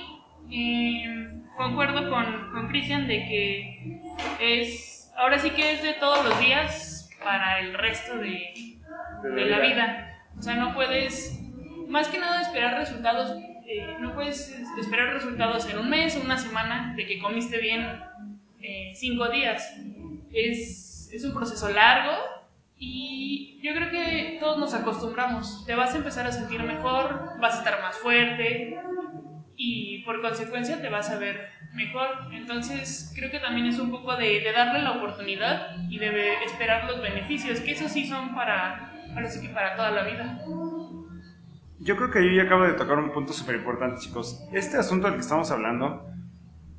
em, 0.50 1.44
concuerdo 1.56 2.10
con 2.10 2.68
Cristian 2.70 3.08
de 3.08 3.18
que 3.26 4.02
es, 4.40 5.12
ahora 5.18 5.40
sí 5.40 5.50
que 5.52 5.74
es 5.74 5.84
de 5.84 5.94
todos 5.94 6.24
los 6.26 6.40
días 6.40 7.10
para 7.24 7.60
el 7.60 7.74
resto 7.74 8.18
de, 8.18 8.80
de 9.24 9.46
la 9.46 9.60
vida. 9.60 10.20
O 10.38 10.42
sea, 10.42 10.56
no 10.56 10.74
puedes, 10.74 11.40
más 11.88 12.08
que 12.08 12.20
nada, 12.20 12.42
esperar 12.42 12.78
resultados, 12.78 13.38
eh, 13.68 13.96
no 14.00 14.14
puedes 14.14 14.50
esperar 14.78 15.14
resultados 15.14 15.70
en 15.70 15.80
un 15.80 15.90
mes 15.90 16.16
o 16.18 16.22
una 16.22 16.38
semana 16.38 16.94
de 16.96 17.06
que 17.06 17.20
comiste 17.20 17.60
bien 17.60 17.86
eh, 18.62 18.92
cinco 18.96 19.30
días. 19.30 19.76
Es, 20.32 21.10
es 21.14 21.24
un 21.24 21.34
proceso 21.34 21.70
largo 21.70 22.12
y 22.78 23.60
yo 23.62 23.74
creo 23.74 23.92
que 23.92 24.38
todos 24.40 24.58
nos 24.58 24.74
acostumbramos. 24.74 25.66
Te 25.66 25.76
vas 25.76 25.94
a 25.94 25.98
empezar 25.98 26.26
a 26.26 26.32
sentir 26.32 26.62
mejor, 26.64 27.40
vas 27.40 27.56
a 27.56 27.58
estar 27.60 27.82
más 27.82 27.98
fuerte, 27.98 28.78
y 29.66 30.00
por 30.04 30.22
consecuencia 30.22 30.82
te 30.82 30.90
vas 30.90 31.10
a 31.10 31.18
ver 31.18 31.50
mejor. 31.74 32.08
Entonces 32.34 33.14
creo 33.16 33.32
que 33.32 33.40
también 33.40 33.68
es 33.68 33.80
un 33.80 33.92
poco 33.92 34.16
de, 34.18 34.44
darle 34.54 34.82
la 34.82 34.92
oportunidad 34.92 35.78
y 35.90 36.00
de 36.00 36.44
esperar 36.44 36.86
los 36.86 37.02
beneficios, 37.02 37.62
que 37.62 37.72
eso 37.72 37.88
sí 37.88 38.06
son 38.06 38.36
para, 38.36 38.92
parece 39.14 39.42
que 39.42 39.54
para 39.54 39.76
toda 39.76 39.92
la 39.92 40.04
vida. 40.04 40.40
Yo 41.80 41.96
creo 41.96 42.12
que 42.12 42.26
yo 42.26 42.32
ya 42.32 42.44
acabo 42.44 42.64
de 42.64 42.74
tocar 42.74 42.98
un 42.98 43.12
punto 43.14 43.32
súper 43.32 43.56
importante, 43.56 44.02
chicos. 44.02 44.46
Este 44.52 44.78
asunto 44.78 45.08
del 45.08 45.16
que 45.16 45.22
estamos 45.22 45.50
hablando, 45.52 46.10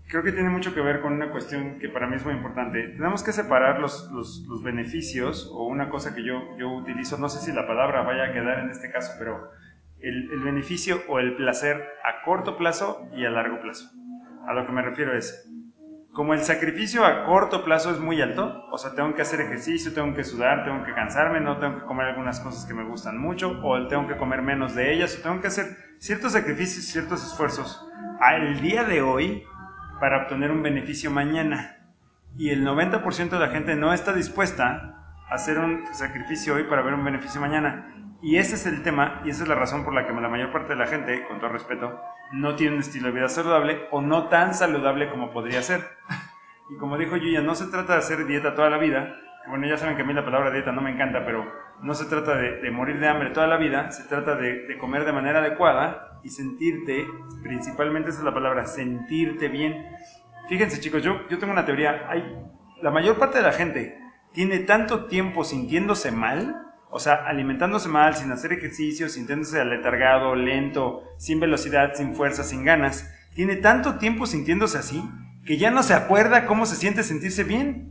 creo 0.09 0.23
que 0.23 0.33
tiene 0.33 0.50
mucho 0.50 0.75
que 0.75 0.81
ver 0.81 1.00
con 1.00 1.14
una 1.14 1.31
cuestión 1.31 1.79
que 1.79 1.88
para 1.88 2.07
mí 2.07 2.17
es 2.17 2.25
muy 2.25 2.35
importante. 2.35 2.88
Tenemos 2.88 3.23
que 3.23 3.33
separar 3.33 3.81
los, 3.81 4.11
los, 4.12 4.45
los 4.47 4.62
beneficios 4.62 5.50
o 5.53 5.67
una 5.67 5.88
cosa 5.88 6.14
que 6.14 6.23
yo, 6.23 6.57
yo 6.59 6.71
utilizo, 6.71 7.17
no 7.17 7.31
sé 7.31 7.41
si 7.41 7.53
la 7.53 7.67
palabra 7.67 8.03
vaya 8.03 8.25
a 8.25 8.33
quedar 8.33 8.59
en 8.59 8.71
este 8.71 8.91
caso, 8.91 9.12
pero 9.19 9.50
el, 10.04 10.40
beneficio 10.40 11.02
o 11.08 11.18
el 11.18 11.37
placer 11.37 11.82
a 12.04 12.23
corto 12.25 12.56
plazo 12.56 13.08
y 13.16 13.25
a 13.25 13.30
largo 13.30 13.61
plazo. 13.61 13.90
A 14.46 14.52
lo 14.52 14.66
que 14.66 14.73
me 14.73 14.82
refiero 14.82 15.16
es, 15.16 15.50
como 16.12 16.34
el 16.34 16.40
sacrificio 16.40 17.04
a 17.04 17.25
corto 17.25 17.64
plazo 17.64 17.90
es 17.90 17.99
muy 17.99 18.20
alto, 18.20 18.66
o 18.70 18.78
sea, 18.78 18.94
tengo 18.94 19.14
que 19.14 19.23
hacer 19.23 19.40
ejercicio, 19.40 19.92
tengo 19.92 20.14
que 20.14 20.23
sudar, 20.23 20.64
tengo 20.64 20.84
que 20.84 20.92
cansarme, 20.92 21.40
no 21.40 21.58
tengo 21.58 21.80
que 21.80 21.87
comer 21.87 22.08
algunas 22.08 22.38
cosas 22.40 22.66
que 22.66 22.75
me 22.75 22.84
gustan 22.84 23.18
mucho, 23.18 23.58
o 23.62 23.88
tengo 23.88 24.06
que 24.06 24.16
comer 24.16 24.42
menos 24.42 24.75
de 24.75 24.92
ellas, 24.92 25.18
o 25.18 25.23
tengo 25.23 25.40
que 25.40 25.49
hacer 25.49 25.76
ciertos 25.99 26.32
sacrificios, 26.32 26.84
ciertos 26.84 27.25
esfuerzos 27.25 27.88
al 28.20 28.61
día 28.61 28.84
de 28.84 29.02
hoy 29.02 29.44
para 30.00 30.23
obtener 30.23 30.50
un 30.50 30.62
beneficio 30.62 31.11
mañana. 31.11 31.78
Y 32.37 32.50
el 32.50 32.64
90% 32.64 33.30
de 33.30 33.38
la 33.38 33.49
gente 33.49 33.75
no 33.76 33.92
está 33.92 34.12
dispuesta 34.12 34.94
a 35.30 35.34
hacer 35.34 35.58
un 35.58 35.84
sacrificio 35.94 36.54
hoy 36.54 36.64
para 36.64 36.82
ver 36.82 36.94
un 36.94 37.04
beneficio 37.04 37.40
mañana. 37.40 37.94
Y 38.25 38.38
ese 38.38 38.54
es 38.54 38.64
el 38.64 38.83
tema, 38.83 39.21
y 39.23 39.28
esa 39.28 39.43
es 39.43 39.50
la 39.50 39.54
razón 39.54 39.85
por 39.85 39.93
la 39.93 40.07
que 40.07 40.12
la 40.14 40.31
mayor 40.31 40.50
parte 40.50 40.73
de 40.73 40.78
la 40.78 40.87
gente, 40.87 41.26
con 41.28 41.40
todo 41.40 41.50
respeto, 41.50 42.00
no 42.33 42.57
tiene 42.57 42.76
un 42.76 42.81
estilo 42.81 43.09
de 43.09 43.12
vida 43.12 43.28
saludable 43.28 43.87
o 43.90 44.00
no 44.00 44.28
tan 44.28 44.54
saludable 44.54 45.11
como 45.11 45.31
podría 45.31 45.61
ser. 45.61 45.83
Y 46.71 46.78
como 46.78 46.97
dijo 46.97 47.19
Yuya, 47.19 47.43
no 47.43 47.54
se 47.54 47.66
trata 47.66 47.93
de 47.93 47.99
hacer 47.99 48.25
dieta 48.25 48.54
toda 48.54 48.71
la 48.71 48.78
vida. 48.78 49.14
Bueno, 49.47 49.66
ya 49.66 49.76
saben 49.76 49.97
que 49.97 50.02
a 50.02 50.07
mí 50.07 50.14
la 50.14 50.25
palabra 50.25 50.50
dieta 50.50 50.73
no 50.73 50.81
me 50.81 50.90
encanta, 50.90 51.23
pero 51.26 51.45
no 51.83 51.93
se 51.93 52.07
trata 52.07 52.37
de, 52.37 52.71
morir 52.71 52.99
de 52.99 53.07
hambre 53.07 53.28
toda 53.28 53.47
la 53.47 53.59
vida, 53.59 53.90
se 53.90 54.09
trata 54.09 54.35
de, 54.37 54.78
comer 54.78 55.04
de 55.04 55.12
manera 55.12 55.40
adecuada 55.40 56.19
y 56.25 56.31
sentirte, 56.31 57.07
principalmente 57.43 58.09
esa 58.09 58.21
es 58.21 58.25
la 58.25 58.33
palabra, 58.33 58.64
sentirte 58.64 59.49
bien. 59.49 59.87
Fíjense 60.49 60.81
chicos, 60.81 61.02
yo, 61.02 61.28
yo 61.28 61.38
tengo 61.38 61.52
una 61.52 61.66
teoría, 61.66 62.07
hay, 62.09 62.25
la 62.81 62.90
mayor 62.90 63.19
parte 63.19 63.37
de 63.37 63.45
la 63.45 63.52
gente 63.52 63.99
tiene 64.33 64.61
tanto 64.61 65.04
tiempo 65.04 65.45
sintiéndose 65.45 66.11
mal 66.11 66.64
o 66.97 67.01
sea, 67.01 67.27
alimentándose 67.27 67.89
mal, 67.89 68.15
sin 68.15 68.31
hacer 68.31 68.53
ejercicio, 68.53 69.09
sintiéndose 69.09 69.61
aletargado, 69.61 70.37
lento, 70.37 71.03
sin 71.19 71.41
velocidad, 71.41 71.95
sin 71.95 72.15
fuerza, 72.15 72.45
sin 72.45 72.65
ganas. 72.65 73.13
Tiene 73.35 73.57
tanto 73.57 73.97
tiempo 73.97 74.27
sintiéndose 74.27 74.79
así 74.79 75.03
que 75.45 75.57
ya 75.57 75.73
no 75.73 75.83
se 75.83 75.93
acuerda 75.93 76.47
cómo 76.47 76.67
se 76.67 76.77
siente 76.77 77.03
sentirse 77.03 77.43
bien. 77.43 77.91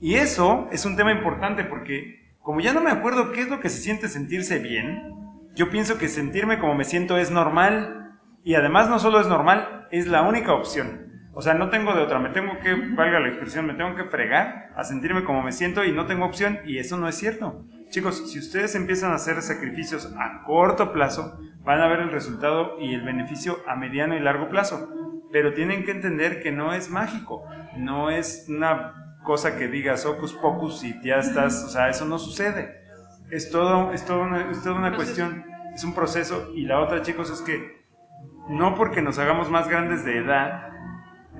Y 0.00 0.14
eso 0.14 0.68
es 0.72 0.86
un 0.86 0.96
tema 0.96 1.12
importante 1.12 1.64
porque 1.64 2.34
como 2.38 2.60
ya 2.60 2.72
no 2.72 2.80
me 2.80 2.90
acuerdo 2.90 3.30
qué 3.32 3.42
es 3.42 3.50
lo 3.50 3.60
que 3.60 3.68
se 3.68 3.82
siente 3.82 4.08
sentirse 4.08 4.58
bien, 4.58 5.12
yo 5.54 5.68
pienso 5.68 5.98
que 5.98 6.08
sentirme 6.08 6.58
como 6.58 6.74
me 6.74 6.84
siento 6.84 7.18
es 7.18 7.30
normal. 7.30 8.16
Y 8.42 8.54
además 8.54 8.88
no 8.88 8.98
solo 8.98 9.20
es 9.20 9.26
normal, 9.26 9.86
es 9.90 10.06
la 10.06 10.22
única 10.22 10.54
opción. 10.54 11.10
O 11.34 11.42
sea, 11.42 11.52
no 11.52 11.68
tengo 11.68 11.94
de 11.94 12.00
otra, 12.00 12.18
me 12.18 12.30
tengo 12.30 12.58
que, 12.60 12.74
valga 12.74 13.20
la 13.20 13.28
expresión, 13.28 13.66
me 13.66 13.74
tengo 13.74 13.94
que 13.96 14.04
fregar 14.04 14.70
a 14.74 14.82
sentirme 14.82 15.24
como 15.24 15.42
me 15.42 15.52
siento 15.52 15.84
y 15.84 15.92
no 15.92 16.06
tengo 16.06 16.24
opción 16.24 16.60
y 16.64 16.78
eso 16.78 16.96
no 16.96 17.06
es 17.06 17.16
cierto. 17.16 17.66
Chicos, 17.90 18.30
si 18.30 18.38
ustedes 18.38 18.76
empiezan 18.76 19.10
a 19.10 19.16
hacer 19.16 19.42
sacrificios 19.42 20.14
a 20.16 20.44
corto 20.44 20.92
plazo, 20.92 21.40
van 21.64 21.80
a 21.80 21.88
ver 21.88 21.98
el 21.98 22.12
resultado 22.12 22.78
y 22.78 22.94
el 22.94 23.02
beneficio 23.02 23.58
a 23.66 23.74
mediano 23.74 24.16
y 24.16 24.20
largo 24.20 24.48
plazo. 24.48 24.88
Pero 25.32 25.54
tienen 25.54 25.84
que 25.84 25.90
entender 25.90 26.40
que 26.40 26.52
no 26.52 26.72
es 26.72 26.88
mágico, 26.88 27.44
no 27.76 28.10
es 28.10 28.46
una 28.48 29.18
cosa 29.24 29.58
que 29.58 29.66
digas 29.66 30.06
ocus 30.06 30.32
pocus 30.34 30.84
y 30.84 31.00
ya 31.02 31.16
estás, 31.16 31.64
o 31.64 31.68
sea, 31.68 31.88
eso 31.88 32.04
no 32.04 32.20
sucede. 32.20 32.80
Es 33.28 33.50
todo, 33.50 33.92
es 33.92 34.04
todo 34.04 34.22
una, 34.22 34.50
es 34.52 34.62
toda 34.62 34.76
una 34.76 34.94
cuestión, 34.94 35.44
es 35.74 35.82
un 35.82 35.92
proceso. 35.92 36.52
Y 36.54 36.66
la 36.66 36.78
otra, 36.78 37.02
chicos, 37.02 37.28
es 37.30 37.40
que 37.42 37.80
no 38.48 38.76
porque 38.76 39.02
nos 39.02 39.18
hagamos 39.18 39.50
más 39.50 39.68
grandes 39.68 40.04
de 40.04 40.18
edad, 40.18 40.70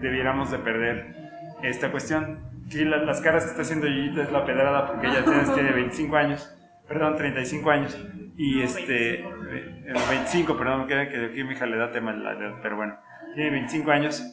debiéramos 0.00 0.50
de 0.50 0.58
perder 0.58 1.14
esta 1.62 1.92
cuestión. 1.92 2.49
Sí, 2.70 2.84
las 2.84 3.20
caras 3.20 3.44
que 3.44 3.50
está 3.50 3.62
haciendo 3.62 3.88
Yuyita 3.88 4.22
es 4.22 4.32
la 4.32 4.44
pedrada 4.44 4.86
porque 4.86 5.08
ella 5.08 5.24
tiene, 5.54 5.72
25 5.74 6.16
años, 6.16 6.56
perdón, 6.86 7.16
35 7.16 7.70
años. 7.70 7.98
Y 8.36 8.62
este, 8.62 9.24
25, 10.08 10.52
eh, 10.52 10.56
perdón, 10.56 10.86
que 10.86 10.94
aquí 10.96 11.44
mi 11.44 11.54
hija 11.54 11.66
le 11.66 11.76
da 11.76 11.90
tema 11.90 12.12
la 12.12 12.32
edad, 12.32 12.54
pero 12.62 12.76
bueno, 12.76 12.96
tiene 13.34 13.50
25 13.50 13.90
años 13.90 14.24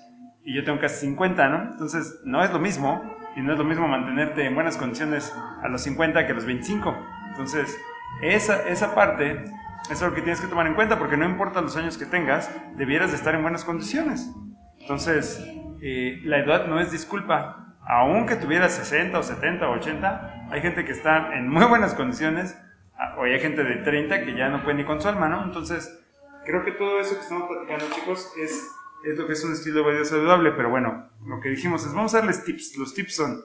y 0.44 0.56
yo 0.56 0.64
tengo 0.64 0.80
casi 0.80 1.08
50, 1.08 1.50
¿no? 1.50 1.72
Entonces, 1.72 2.22
no 2.24 2.44
es 2.44 2.54
lo 2.54 2.60
mismo, 2.60 3.18
y 3.36 3.42
no 3.42 3.54
es 3.54 3.60
lo 3.60 3.66
mismo 3.66 3.88
mantenerte 3.88 4.46
en 4.46 4.56
buenas 4.56 4.78
condiciones 4.78 5.36
a 5.64 5.68
los 5.68 5.82
50 5.82 6.26
que 6.26 6.32
a 6.32 6.36
los 6.36 6.46
25. 6.46 6.96
Entonces, 7.30 7.76
esa, 8.22 8.68
esa 8.70 8.96
parte 8.96 9.44
es 9.92 10.02
algo 10.02 10.16
que 10.16 10.22
tienes 10.22 10.40
que 10.40 10.48
tomar 10.48 10.68
en 10.68 10.74
cuenta 10.74 10.98
porque 10.98 11.18
no 11.18 11.26
importa 11.26 11.62
los 11.62 11.76
años 11.76 11.98
que 11.98 12.06
tengas, 12.06 12.52
debieras 12.78 13.12
de 13.12 13.18
estar 13.18 13.36
en 13.36 13.42
buenas 13.42 13.66
condiciones. 13.66 14.32
Entonces, 14.80 15.44
eh, 15.82 16.20
la 16.24 16.40
edad 16.40 16.68
no 16.68 16.80
es 16.80 16.92
disculpa, 16.92 17.67
aunque 17.88 18.36
tuviera 18.36 18.68
60 18.68 19.18
o 19.18 19.24
70 19.24 19.70
o 19.70 19.74
80, 19.74 20.48
hay 20.52 20.62
gente 20.62 20.84
que 20.84 20.92
está 20.92 21.34
en 21.38 21.48
muy 21.48 21.66
buenas 21.66 21.94
condiciones, 21.94 22.58
ah, 22.98 23.16
o 23.18 23.24
hay 23.24 23.40
gente 23.40 23.64
de 23.64 23.78
30 23.78 24.26
que 24.26 24.36
ya 24.36 24.50
no 24.50 24.62
puede 24.64 24.78
ni 24.78 24.86
con 24.86 25.02
su 25.02 25.08
alma, 25.08 25.30
¿no? 25.30 25.44
Entonces, 25.44 25.98
creo 26.46 26.66
que 26.66 26.74
todo 26.74 27.00
eso 27.00 27.16
que 27.16 27.22
estamos 27.22 27.48
platicando, 27.48 27.86
chicos, 27.96 28.34
es, 28.38 28.68
es 29.06 29.18
lo 29.18 29.26
que 29.26 29.34
es 29.34 29.44
un 29.46 29.54
estilo 29.54 29.84
de 29.84 29.94
vida 29.94 30.04
saludable, 30.04 30.52
pero 30.52 30.70
bueno, 30.70 31.10
lo 31.26 31.40
que 31.40 31.50
dijimos 31.50 31.86
es, 31.86 31.94
vamos 31.94 32.14
a 32.14 32.20
darles 32.20 32.44
tips. 32.44 32.76
Los 32.78 32.94
tips 32.94 33.16
son, 33.16 33.42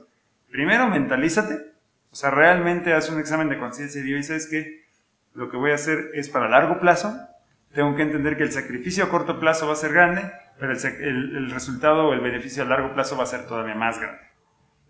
primero, 0.50 0.88
mentalízate, 0.88 1.54
o 2.11 2.14
sea, 2.14 2.30
realmente 2.30 2.92
haz 2.92 3.11
un 3.11 3.20
examen 3.20 3.49
de 3.49 3.58
conciencia 3.58 4.00
y 4.00 4.04
dices, 4.04 4.26
¿sabes 4.26 4.49
qué? 4.49 4.82
Lo 5.34 5.50
que 5.50 5.56
voy 5.56 5.70
a 5.70 5.76
hacer 5.76 6.11
es 6.14 6.28
para 6.28 6.49
largo 6.49 6.80
plazo, 6.80 7.16
tengo 7.72 7.94
que 7.94 8.02
entender 8.02 8.37
que 8.37 8.42
el 8.42 8.52
sacrificio 8.52 9.04
a 9.04 9.08
corto 9.08 9.38
plazo 9.38 9.68
va 9.68 9.75
a 9.75 9.76
ser 9.76 9.92
grande, 9.92 10.30
pero 10.58 10.72
el, 10.72 10.84
el, 10.84 11.37
el 11.37 11.50
resultado 11.52 12.08
o 12.08 12.12
el 12.12 12.20
beneficio 12.20 12.64
a 12.64 12.66
largo 12.66 12.92
plazo 12.92 13.16
va 13.16 13.22
a 13.22 13.26
ser 13.26 13.46
todavía 13.46 13.76
más 13.76 14.00
grande. 14.00 14.31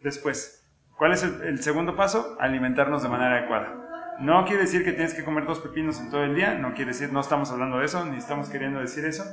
Después, 0.03 0.69
¿cuál 0.97 1.13
es 1.13 1.23
el, 1.23 1.63
segundo 1.63 1.97
paso? 1.97 2.37
Alimentarnos 2.41 3.03
de 3.03 3.09
manera 3.09 3.39
adecuada. 3.39 4.17
No 4.19 4.45
quiere 4.45 4.63
decir 4.63 4.85
que 4.85 4.93
tienes 4.93 5.15
que 5.15 5.25
comer 5.25 5.47
dos 5.47 5.61
pepinos 5.61 6.01
en 6.01 6.11
todo 6.11 6.25
el 6.25 6.35
día, 6.35 6.55
no 6.55 6.75
quiere 6.75 6.91
decir, 6.91 7.13
no 7.13 7.21
estamos 7.21 7.51
hablando 7.51 7.79
de 7.79 7.87
eso, 7.87 8.05
ni 8.05 8.17
estamos 8.17 8.49
queriendo 8.49 8.81
decir 8.81 9.05
eso, 9.05 9.25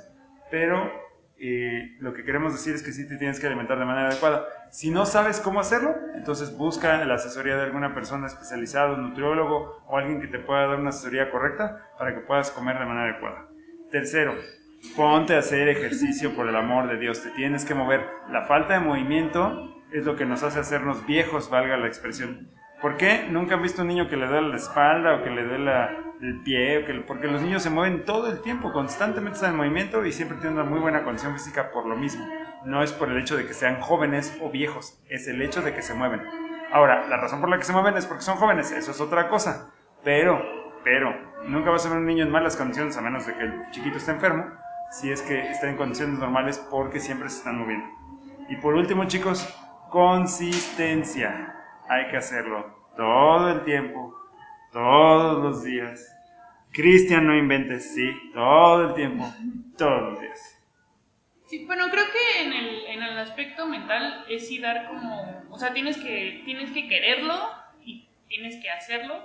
pero 0.49 0.89
eh, 1.37 1.95
lo 1.99 2.13
que 2.13 2.23
queremos 2.23 2.53
decir 2.53 2.75
es 2.75 2.83
que 2.83 2.91
sí 2.91 3.07
te 3.07 3.17
tienes 3.17 3.39
que 3.39 3.47
alimentar 3.47 3.79
de 3.79 3.85
manera 3.85 4.09
adecuada. 4.09 4.45
Si 4.71 4.91
no 4.91 5.05
sabes 5.05 5.39
cómo 5.39 5.59
hacerlo, 5.59 5.95
entonces 6.15 6.55
busca 6.55 7.03
la 7.05 7.15
asesoría 7.15 7.55
de 7.55 7.63
alguna 7.63 7.93
persona 7.93 8.27
especializada, 8.27 8.93
un 8.93 9.09
nutriólogo 9.09 9.83
o 9.87 9.97
alguien 9.97 10.21
que 10.21 10.27
te 10.27 10.39
pueda 10.39 10.67
dar 10.67 10.79
una 10.79 10.89
asesoría 10.89 11.31
correcta 11.31 11.89
para 11.97 12.13
que 12.13 12.21
puedas 12.21 12.51
comer 12.51 12.77
de 12.77 12.85
manera 12.85 13.11
adecuada. 13.11 13.47
Tercero, 13.91 14.35
ponte 14.95 15.35
a 15.35 15.39
hacer 15.39 15.69
ejercicio 15.69 16.35
por 16.35 16.47
el 16.47 16.55
amor 16.55 16.87
de 16.87 16.97
Dios, 16.97 17.23
te 17.23 17.31
tienes 17.31 17.65
que 17.65 17.73
mover. 17.73 18.05
La 18.29 18.45
falta 18.45 18.73
de 18.73 18.79
movimiento 18.81 19.78
es 19.91 20.05
lo 20.05 20.15
que 20.15 20.25
nos 20.25 20.43
hace 20.43 20.59
hacernos 20.59 21.05
viejos, 21.05 21.49
valga 21.49 21.77
la 21.77 21.87
expresión. 21.87 22.49
¿Por 22.81 22.95
qué 22.95 23.27
nunca 23.29 23.55
han 23.55 23.61
visto 23.61 23.81
un 23.81 23.89
niño 23.89 24.07
que 24.07 24.15
le 24.15 24.27
duele 24.27 24.49
la 24.49 24.55
espalda 24.55 25.15
o 25.15 25.23
que 25.23 25.29
le 25.29 25.43
duele 25.43 25.71
el 26.21 26.41
pie? 26.43 27.03
porque 27.05 27.27
los 27.27 27.41
niños 27.41 27.61
se 27.61 27.69
mueven 27.69 28.05
todo 28.05 28.31
el 28.31 28.41
tiempo, 28.41 28.71
constantemente 28.71 29.35
están 29.35 29.51
en 29.51 29.57
movimiento 29.57 30.05
y 30.05 30.13
siempre 30.13 30.37
tienen 30.37 30.59
una 30.59 30.69
muy 30.69 30.79
buena 30.79 31.03
condición 31.03 31.33
física 31.33 31.71
por 31.71 31.85
lo 31.85 31.97
mismo. 31.97 32.25
No 32.65 32.81
es 32.81 32.93
por 32.93 33.09
el 33.09 33.17
hecho 33.17 33.35
de 33.35 33.45
que 33.45 33.53
sean 33.53 33.81
jóvenes 33.81 34.37
o 34.41 34.49
viejos, 34.49 34.97
es 35.09 35.27
el 35.27 35.41
hecho 35.41 35.61
de 35.61 35.73
que 35.73 35.81
se 35.81 35.93
mueven. 35.93 36.21
Ahora, 36.71 37.07
la 37.07 37.17
razón 37.17 37.41
por 37.41 37.49
la 37.49 37.57
que 37.57 37.63
se 37.63 37.73
mueven 37.73 37.97
es 37.97 38.05
porque 38.05 38.23
son 38.23 38.37
jóvenes, 38.37 38.71
eso 38.71 38.91
es 38.91 39.01
otra 39.01 39.27
cosa. 39.27 39.71
Pero, 40.03 40.41
pero, 40.83 41.13
nunca 41.47 41.71
vas 41.71 41.85
a 41.85 41.89
ver 41.89 41.97
un 41.97 42.05
niño 42.05 42.23
en 42.23 42.31
malas 42.31 42.55
condiciones 42.55 42.95
a 42.95 43.01
menos 43.01 43.25
de 43.25 43.33
que 43.33 43.43
el 43.43 43.71
chiquito 43.71 43.97
esté 43.97 44.11
enfermo, 44.11 44.45
si 44.91 45.11
es 45.11 45.21
que 45.21 45.51
está 45.51 45.69
en 45.69 45.75
condiciones 45.75 46.17
normales 46.19 46.65
porque 46.69 46.99
siempre 46.99 47.29
se 47.29 47.39
están 47.39 47.59
moviendo. 47.59 47.87
Y 48.47 48.55
por 48.57 48.75
último, 48.75 49.05
chicos, 49.05 49.47
consistencia. 49.89 51.55
Hay 51.89 52.07
que 52.09 52.17
hacerlo 52.17 52.91
todo 52.95 53.49
el 53.49 53.63
tiempo, 53.63 54.15
todos 54.71 55.43
los 55.43 55.63
días. 55.63 56.15
Cristian, 56.71 57.25
no 57.25 57.35
inventes, 57.35 57.93
sí, 57.95 58.11
todo 58.33 58.89
el 58.89 58.93
tiempo, 58.93 59.25
todos 59.77 60.13
los 60.13 60.21
días. 60.21 60.55
Sí, 61.45 61.65
bueno, 61.65 61.89
creo 61.89 62.05
que 62.05 62.43
en 62.43 62.53
el, 62.53 62.85
en 62.85 63.01
el 63.01 63.17
aspecto 63.17 63.65
mental 63.65 64.25
es 64.29 64.47
sí 64.47 64.59
dar 64.59 64.87
como, 64.87 65.43
o 65.49 65.57
sea, 65.57 65.73
tienes 65.73 65.97
que, 65.97 66.43
tienes 66.45 66.71
que 66.71 66.87
quererlo 66.87 67.35
y 67.83 68.07
tienes 68.27 68.61
que 68.61 68.69
hacerlo, 68.69 69.15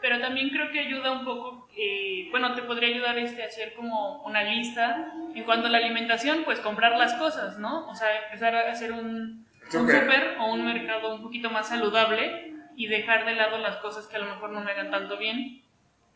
pero 0.00 0.20
también 0.20 0.50
creo 0.50 0.70
que 0.70 0.78
ayuda 0.78 1.10
un 1.10 1.24
poco, 1.24 1.68
eh, 1.76 2.28
bueno, 2.30 2.54
te 2.54 2.62
podría 2.62 2.94
ayudar 2.94 3.18
este 3.18 3.42
hacer 3.42 3.74
como 3.74 4.22
una 4.22 4.44
lista 4.44 5.12
en 5.34 5.42
cuanto 5.42 5.66
a 5.66 5.70
la 5.70 5.78
alimentación, 5.78 6.44
pues 6.44 6.60
comprar 6.60 6.96
las 6.96 7.14
cosas, 7.14 7.58
¿no? 7.58 7.88
O 7.88 7.94
sea, 7.96 8.24
empezar 8.26 8.54
a 8.54 8.70
hacer 8.70 8.92
un, 8.92 9.43
un 9.66 9.70
súper 9.70 10.36
o 10.38 10.52
un 10.52 10.64
mercado 10.64 11.14
un 11.14 11.22
poquito 11.22 11.50
más 11.50 11.68
saludable 11.68 12.54
y 12.76 12.86
dejar 12.86 13.24
de 13.24 13.34
lado 13.34 13.58
las 13.58 13.76
cosas 13.76 14.06
que 14.06 14.16
a 14.16 14.20
lo 14.20 14.26
mejor 14.26 14.50
no 14.50 14.60
me 14.60 14.72
hagan 14.72 14.90
tanto 14.90 15.16
bien 15.16 15.62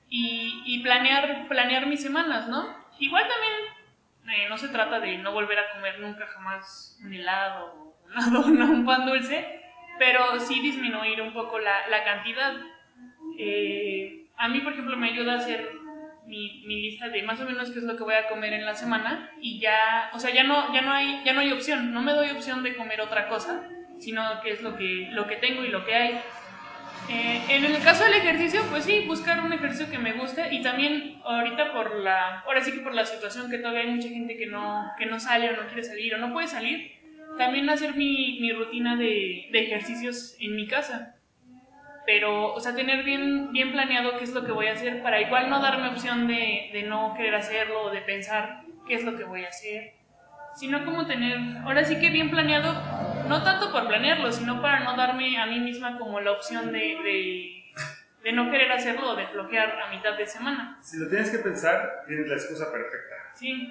y, 0.08 0.62
y 0.64 0.82
planear, 0.82 1.46
planear 1.48 1.86
mis 1.86 2.02
semanas, 2.02 2.48
¿no? 2.48 2.74
Igual 2.98 3.24
también 3.28 4.38
eh, 4.40 4.48
no 4.48 4.58
se 4.58 4.68
trata 4.68 5.00
de 5.00 5.18
no 5.18 5.32
volver 5.32 5.58
a 5.58 5.72
comer 5.72 6.00
nunca 6.00 6.26
jamás 6.26 6.98
un 7.02 7.12
helado 7.12 7.94
o 8.36 8.46
un 8.46 8.84
pan 8.84 9.06
dulce, 9.06 9.62
pero 9.98 10.38
sí 10.40 10.60
disminuir 10.60 11.20
un 11.22 11.32
poco 11.32 11.58
la, 11.58 11.88
la 11.88 12.04
cantidad. 12.04 12.54
Eh, 13.38 14.26
a 14.36 14.48
mí, 14.48 14.60
por 14.60 14.72
ejemplo, 14.72 14.96
me 14.96 15.10
ayuda 15.10 15.34
a 15.34 15.36
hacer 15.36 15.70
mi, 16.28 16.62
mi, 16.66 16.82
lista 16.82 17.08
de 17.08 17.22
más 17.22 17.40
o 17.40 17.44
menos 17.44 17.70
qué 17.70 17.78
es 17.78 17.84
lo 17.84 17.96
que 17.96 18.04
voy 18.04 18.14
a 18.14 18.28
comer 18.28 18.52
en 18.52 18.64
la 18.64 18.74
semana 18.74 19.30
y 19.40 19.58
ya, 19.58 20.10
o 20.12 20.20
sea, 20.20 20.32
ya 20.32 20.44
no, 20.44 20.72
ya 20.72 20.82
no 20.82 20.92
hay, 20.92 21.22
ya 21.24 21.32
no 21.32 21.40
hay 21.40 21.52
opción, 21.52 21.92
no 21.92 22.02
me 22.02 22.12
doy 22.12 22.30
opción 22.30 22.62
de 22.62 22.76
comer 22.76 23.00
otra 23.00 23.28
cosa, 23.28 23.62
sino 23.98 24.22
qué 24.42 24.52
es 24.52 24.62
lo 24.62 24.76
que, 24.76 25.08
lo 25.10 25.26
que 25.26 25.36
tengo 25.36 25.64
y 25.64 25.68
lo 25.68 25.84
que 25.84 25.94
hay. 25.94 26.20
Eh, 27.08 27.42
en 27.48 27.64
el 27.64 27.82
caso 27.82 28.04
del 28.04 28.14
ejercicio, 28.14 28.60
pues 28.70 28.84
sí, 28.84 29.04
buscar 29.06 29.42
un 29.42 29.52
ejercicio 29.52 29.90
que 29.90 29.98
me 29.98 30.12
guste 30.12 30.54
y 30.54 30.62
también 30.62 31.20
ahorita 31.24 31.72
por 31.72 31.96
la, 31.96 32.40
ahora 32.40 32.62
sí 32.62 32.72
que 32.72 32.80
por 32.80 32.94
la 32.94 33.06
situación 33.06 33.50
que 33.50 33.58
todavía 33.58 33.82
hay 33.82 33.90
mucha 33.90 34.08
gente 34.08 34.36
que 34.36 34.46
no, 34.46 34.92
que 34.98 35.06
no 35.06 35.18
sale 35.18 35.48
o 35.50 35.56
no 35.56 35.66
quiere 35.68 35.84
salir 35.84 36.14
o 36.14 36.18
no 36.18 36.32
puede 36.32 36.48
salir, 36.48 36.92
también 37.38 37.70
hacer 37.70 37.94
mi, 37.94 38.38
mi 38.40 38.52
rutina 38.52 38.96
de, 38.96 39.48
de, 39.50 39.60
ejercicios 39.60 40.36
en 40.40 40.56
mi 40.56 40.66
casa. 40.66 41.17
Pero, 42.08 42.54
o 42.54 42.58
sea, 42.58 42.74
tener 42.74 43.04
bien, 43.04 43.52
bien 43.52 43.70
planeado 43.70 44.16
qué 44.16 44.24
es 44.24 44.32
lo 44.32 44.42
que 44.42 44.50
voy 44.50 44.66
a 44.68 44.72
hacer 44.72 45.02
para 45.02 45.20
igual 45.20 45.50
no 45.50 45.60
darme 45.60 45.88
opción 45.88 46.26
de, 46.26 46.70
de 46.72 46.84
no 46.84 47.12
querer 47.14 47.34
hacerlo 47.34 47.82
o 47.82 47.90
de 47.90 48.00
pensar 48.00 48.62
qué 48.86 48.94
es 48.94 49.04
lo 49.04 49.14
que 49.14 49.24
voy 49.24 49.44
a 49.44 49.48
hacer. 49.50 49.92
Sino 50.56 50.86
como 50.86 51.06
tener, 51.06 51.36
ahora 51.66 51.84
sí 51.84 52.00
que 52.00 52.08
bien 52.08 52.30
planeado, 52.30 52.72
no 53.28 53.42
tanto 53.42 53.70
por 53.70 53.86
planearlo, 53.86 54.32
sino 54.32 54.62
para 54.62 54.80
no 54.84 54.96
darme 54.96 55.36
a 55.36 55.44
mí 55.44 55.60
misma 55.60 55.98
como 55.98 56.18
la 56.20 56.32
opción 56.32 56.72
de, 56.72 56.78
de, 57.04 57.64
de 58.24 58.32
no 58.32 58.50
querer 58.50 58.72
hacerlo 58.72 59.10
o 59.10 59.14
de 59.14 59.26
bloquear 59.26 59.78
a 59.78 59.90
mitad 59.90 60.16
de 60.16 60.26
semana. 60.26 60.78
Si 60.80 60.96
lo 60.96 61.10
tienes 61.10 61.30
que 61.30 61.40
pensar, 61.40 62.04
tienes 62.06 62.26
la 62.26 62.36
excusa 62.36 62.72
perfecta. 62.72 63.16
Sí, 63.34 63.70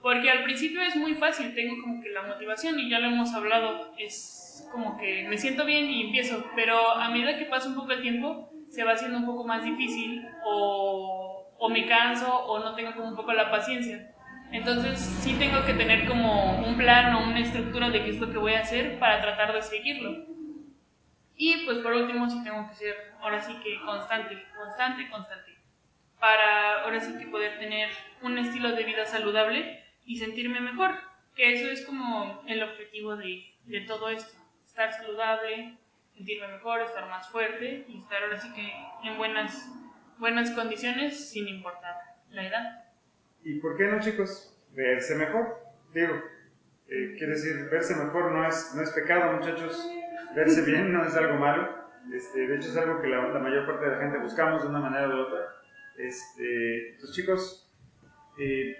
porque 0.00 0.30
al 0.30 0.44
principio 0.44 0.82
es 0.82 0.94
muy 0.94 1.16
fácil, 1.16 1.52
tengo 1.52 1.82
como 1.82 2.00
que 2.00 2.10
la 2.10 2.22
motivación 2.22 2.78
y 2.78 2.88
ya 2.88 3.00
lo 3.00 3.08
hemos 3.08 3.34
hablado, 3.34 3.92
es 3.98 4.41
como 4.70 4.96
que 4.98 5.26
me 5.28 5.38
siento 5.38 5.64
bien 5.64 5.90
y 5.90 6.06
empiezo, 6.06 6.44
pero 6.54 6.92
a 6.92 7.08
medida 7.10 7.38
que 7.38 7.46
pasa 7.46 7.68
un 7.68 7.74
poco 7.74 7.92
el 7.92 8.02
tiempo 8.02 8.50
se 8.68 8.84
va 8.84 8.92
haciendo 8.92 9.18
un 9.18 9.26
poco 9.26 9.44
más 9.44 9.64
difícil 9.64 10.26
o, 10.44 11.46
o 11.58 11.68
me 11.68 11.86
canso 11.86 12.34
o 12.46 12.58
no 12.58 12.74
tengo 12.74 12.94
como 12.94 13.08
un 13.08 13.16
poco 13.16 13.32
la 13.32 13.50
paciencia. 13.50 14.14
Entonces 14.50 15.00
sí 15.00 15.34
tengo 15.38 15.64
que 15.64 15.74
tener 15.74 16.06
como 16.06 16.58
un 16.58 16.76
plan 16.76 17.14
o 17.14 17.24
una 17.24 17.40
estructura 17.40 17.90
de 17.90 18.04
qué 18.04 18.10
es 18.10 18.20
lo 18.20 18.30
que 18.30 18.38
voy 18.38 18.54
a 18.54 18.60
hacer 18.60 18.98
para 18.98 19.20
tratar 19.22 19.52
de 19.54 19.62
seguirlo. 19.62 20.26
Y 21.36 21.64
pues 21.64 21.78
por 21.78 21.94
último 21.94 22.28
sí 22.28 22.42
tengo 22.44 22.68
que 22.68 22.74
ser 22.74 23.14
ahora 23.20 23.40
sí 23.40 23.54
que 23.64 23.80
constante, 23.80 24.42
constante, 24.56 25.08
constante. 25.10 25.52
Para 26.20 26.82
ahora 26.84 27.00
sí 27.00 27.18
que 27.18 27.26
poder 27.26 27.58
tener 27.58 27.88
un 28.20 28.38
estilo 28.38 28.72
de 28.72 28.84
vida 28.84 29.06
saludable 29.06 29.82
y 30.04 30.18
sentirme 30.18 30.60
mejor, 30.60 30.92
que 31.34 31.54
eso 31.54 31.70
es 31.70 31.84
como 31.86 32.42
el 32.46 32.62
objetivo 32.62 33.16
de, 33.16 33.54
de 33.64 33.80
todo 33.80 34.08
esto, 34.10 34.41
estar 34.72 34.90
saludable, 34.90 35.76
sentirme 36.16 36.48
mejor, 36.48 36.80
estar 36.80 37.06
más 37.10 37.28
fuerte 37.28 37.84
y 37.86 37.98
estar 37.98 38.22
ahora 38.22 38.40
sí 38.40 38.50
que 38.54 38.72
en 39.06 39.18
buenas, 39.18 39.70
buenas 40.18 40.50
condiciones 40.52 41.28
sin 41.30 41.46
importar 41.46 41.94
la 42.30 42.46
edad. 42.46 42.84
¿Y 43.44 43.60
por 43.60 43.76
qué 43.76 43.84
no, 43.84 44.00
chicos? 44.00 44.56
Verse 44.72 45.14
mejor. 45.14 45.62
Digo, 45.92 46.14
eh, 46.88 47.16
quiere 47.18 47.34
decir, 47.34 47.68
verse 47.70 47.94
mejor 47.94 48.32
no 48.32 48.48
es, 48.48 48.72
no 48.74 48.82
es 48.82 48.90
pecado, 48.92 49.34
muchachos. 49.34 49.86
Verse 50.34 50.62
bien 50.66 50.90
no 50.90 51.04
es 51.04 51.14
algo 51.16 51.34
malo. 51.34 51.68
Este, 52.10 52.46
de 52.48 52.56
hecho, 52.56 52.70
es 52.70 52.76
algo 52.78 53.02
que 53.02 53.08
la, 53.08 53.28
la, 53.28 53.38
mayor 53.40 53.66
parte 53.66 53.84
de 53.84 53.90
la 53.92 53.98
gente 53.98 54.18
buscamos 54.18 54.62
de 54.62 54.70
una 54.70 54.80
manera 54.80 55.06
u 55.08 55.20
otra. 55.20 55.54
Este, 55.98 56.92
entonces, 56.92 57.14
chicos, 57.14 57.70
eh, 58.38 58.74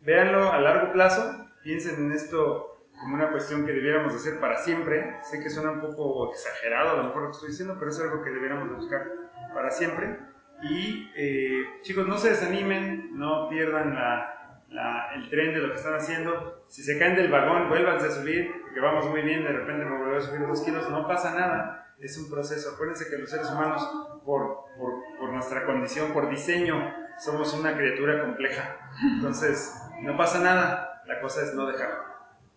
véanlo 0.00 0.52
a 0.52 0.60
largo 0.60 0.92
plazo, 0.92 1.48
piensen 1.62 2.06
en 2.06 2.12
esto 2.12 2.75
como 3.00 3.14
una 3.14 3.30
cuestión 3.30 3.66
que 3.66 3.72
debiéramos 3.72 4.14
hacer 4.14 4.40
para 4.40 4.56
siempre. 4.58 5.18
Sé 5.22 5.42
que 5.42 5.50
suena 5.50 5.70
un 5.70 5.80
poco 5.80 6.32
exagerado 6.32 6.90
a 6.90 6.96
lo 6.96 7.04
mejor 7.04 7.22
lo 7.22 7.28
que 7.28 7.34
estoy 7.34 7.50
diciendo, 7.50 7.76
pero 7.78 7.90
es 7.90 8.00
algo 8.00 8.22
que 8.22 8.30
debiéramos 8.30 8.74
buscar 8.74 9.06
para 9.54 9.70
siempre. 9.70 10.18
Y 10.62 11.12
eh, 11.14 11.80
chicos, 11.82 12.06
no 12.06 12.16
se 12.16 12.30
desanimen, 12.30 13.18
no 13.18 13.48
pierdan 13.48 13.94
la, 13.94 14.62
la, 14.70 15.14
el 15.14 15.28
tren 15.28 15.52
de 15.52 15.60
lo 15.60 15.70
que 15.70 15.78
están 15.78 15.94
haciendo. 15.94 16.64
Si 16.68 16.82
se 16.82 16.98
caen 16.98 17.16
del 17.16 17.30
vagón, 17.30 17.68
vuélvanse 17.68 18.06
a 18.06 18.10
subir, 18.10 18.62
porque 18.62 18.80
vamos 18.80 19.08
muy 19.10 19.22
bien, 19.22 19.44
de 19.44 19.52
repente 19.52 19.84
me 19.84 19.98
volví 19.98 20.16
a 20.16 20.20
subir 20.20 20.46
dos 20.46 20.62
kilos, 20.62 20.88
no 20.90 21.06
pasa 21.06 21.34
nada, 21.34 21.94
es 22.00 22.16
un 22.18 22.30
proceso. 22.30 22.72
Acuérdense 22.74 23.08
que 23.10 23.18
los 23.18 23.30
seres 23.30 23.50
humanos, 23.50 23.86
por, 24.24 24.64
por, 24.78 24.94
por 25.18 25.30
nuestra 25.30 25.64
condición, 25.64 26.12
por 26.12 26.28
diseño, 26.30 26.94
somos 27.18 27.52
una 27.54 27.76
criatura 27.76 28.22
compleja. 28.22 28.78
Entonces, 29.16 29.74
no 30.02 30.16
pasa 30.16 30.40
nada, 30.40 31.02
la 31.06 31.20
cosa 31.20 31.42
es 31.42 31.54
no 31.54 31.66
dejar. 31.66 32.15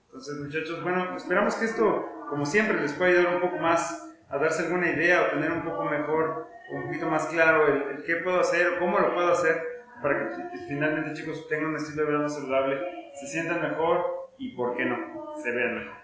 Entonces, 0.09 0.39
muchachos, 0.39 0.81
bueno, 0.81 1.15
esperamos 1.15 1.55
que 1.55 1.65
esto, 1.65 2.07
como 2.29 2.45
siempre, 2.45 2.81
les 2.81 2.93
pueda 2.93 3.11
ayudar 3.11 3.35
un 3.35 3.41
poco 3.41 3.57
más 3.57 4.11
a 4.29 4.37
darse 4.37 4.63
alguna 4.63 4.89
idea 4.89 5.21
o 5.21 5.25
tener 5.27 5.51
un 5.51 5.63
poco 5.63 5.85
mejor, 5.85 6.47
un 6.71 6.87
poquito 6.87 7.07
más 7.09 7.27
claro 7.27 7.67
el, 7.67 7.97
el 7.97 8.03
qué 8.03 8.17
puedo 8.17 8.39
hacer 8.39 8.67
o 8.67 8.79
cómo 8.79 8.99
lo 8.99 9.13
puedo 9.13 9.31
hacer 9.31 9.61
para 10.01 10.29
que 10.29 10.57
finalmente, 10.67 11.13
chicos, 11.13 11.47
tengan 11.47 11.69
un 11.69 11.75
estilo 11.75 12.03
de 12.03 12.11
vida 12.11 12.21
más 12.21 12.35
saludable, 12.35 12.79
se 13.13 13.27
sientan 13.27 13.61
mejor 13.61 14.31
y, 14.37 14.49
¿por 14.55 14.75
qué 14.75 14.85
no?, 14.85 15.35
se 15.37 15.51
vean 15.51 15.75
mejor. 15.75 15.97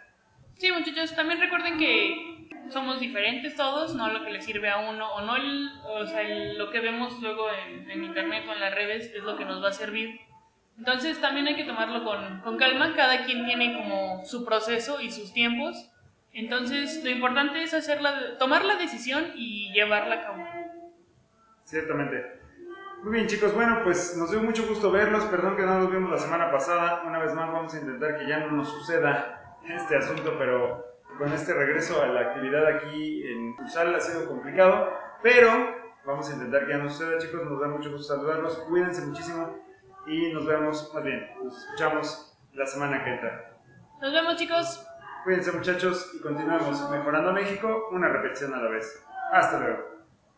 Sí, 0.55 0.71
muchachos, 0.71 1.15
también 1.15 1.39
recuerden 1.39 1.77
que 1.77 2.47
somos 2.69 2.99
diferentes 2.99 3.55
todos, 3.55 3.95
no 3.95 4.11
lo 4.11 4.23
que 4.23 4.31
le 4.31 4.41
sirve 4.41 4.69
a 4.69 4.89
uno 4.89 5.13
o 5.13 5.21
no 5.21 5.35
el, 5.35 5.69
o 5.85 6.05
sea, 6.05 6.21
el, 6.21 6.57
lo 6.57 6.69
que 6.71 6.79
vemos 6.79 7.21
luego 7.21 7.47
en, 7.51 7.89
en, 7.89 8.03
internet 8.03 8.45
o 8.47 8.53
en 8.53 8.59
las 8.59 8.73
redes 8.73 9.11
es 9.13 9.23
lo 9.23 9.37
que 9.37 9.45
nos 9.45 9.63
va 9.63 9.69
a 9.69 9.73
servir. 9.73 10.19
Entonces 10.77 11.19
también 11.21 11.47
hay 11.47 11.55
que 11.55 11.63
tomarlo 11.63 12.03
con, 12.03 12.41
con 12.41 12.57
calma, 12.57 12.93
cada 12.95 13.25
quien 13.25 13.45
tiene 13.45 13.73
como 13.75 14.25
su 14.25 14.43
proceso 14.43 14.99
y 15.01 15.11
sus 15.11 15.33
tiempos. 15.33 15.91
Entonces 16.33 17.03
lo 17.03 17.09
importante 17.09 17.63
es 17.63 17.73
hacerla, 17.73 18.37
tomar 18.37 18.65
la 18.65 18.75
decisión 18.75 19.31
y 19.35 19.71
llevarla 19.73 20.15
a 20.15 20.21
cabo. 20.21 20.47
Ciertamente. 21.63 22.39
Muy 23.03 23.13
bien 23.13 23.27
chicos, 23.27 23.53
bueno 23.53 23.81
pues 23.83 24.17
nos 24.17 24.31
dio 24.31 24.41
mucho 24.41 24.67
gusto 24.67 24.91
verlos, 24.91 25.23
perdón 25.25 25.55
que 25.55 25.61
no 25.61 25.79
nos 25.79 25.91
vimos 25.91 26.09
la 26.09 26.17
semana 26.17 26.51
pasada, 26.51 27.03
una 27.05 27.19
vez 27.19 27.33
más 27.35 27.51
vamos 27.51 27.73
a 27.75 27.79
intentar 27.79 28.17
que 28.17 28.27
ya 28.27 28.39
no 28.39 28.51
nos 28.51 28.67
suceda 28.67 29.57
este 29.67 29.95
asunto, 29.95 30.35
pero 30.39 30.83
con 31.17 31.31
este 31.31 31.53
regreso 31.53 32.01
a 32.01 32.07
la 32.07 32.21
actividad 32.21 32.65
aquí 32.65 33.23
en 33.27 33.55
Usal 33.63 33.93
ha 33.95 33.99
sido 33.99 34.27
complicado, 34.27 34.91
pero 35.21 35.49
vamos 36.05 36.29
a 36.29 36.33
intentar 36.33 36.65
que 36.65 36.71
ya 36.71 36.77
no 36.79 36.89
suceda, 36.89 37.17
chicos. 37.17 37.49
Nos 37.49 37.61
da 37.61 37.67
mucho 37.67 37.91
gusto 37.91 38.15
saludarlos. 38.15 38.57
Cuídense 38.69 39.05
muchísimo 39.05 39.64
y 40.07 40.33
nos 40.33 40.45
vemos, 40.45 40.91
más 40.93 41.03
bien, 41.03 41.29
nos 41.43 41.57
escuchamos 41.57 42.37
la 42.53 42.65
semana 42.65 43.03
que 43.03 43.13
entra. 43.13 43.51
Nos 44.01 44.13
vemos, 44.13 44.35
chicos. 44.35 44.87
Cuídense, 45.23 45.51
muchachos, 45.51 46.11
y 46.13 46.21
continuamos 46.21 46.89
mejorando 46.91 47.33
México, 47.33 47.89
una 47.91 48.09
repetición 48.09 48.53
a 48.53 48.61
la 48.61 48.69
vez. 48.69 49.03
Hasta 49.31 49.59
luego. 49.59 49.94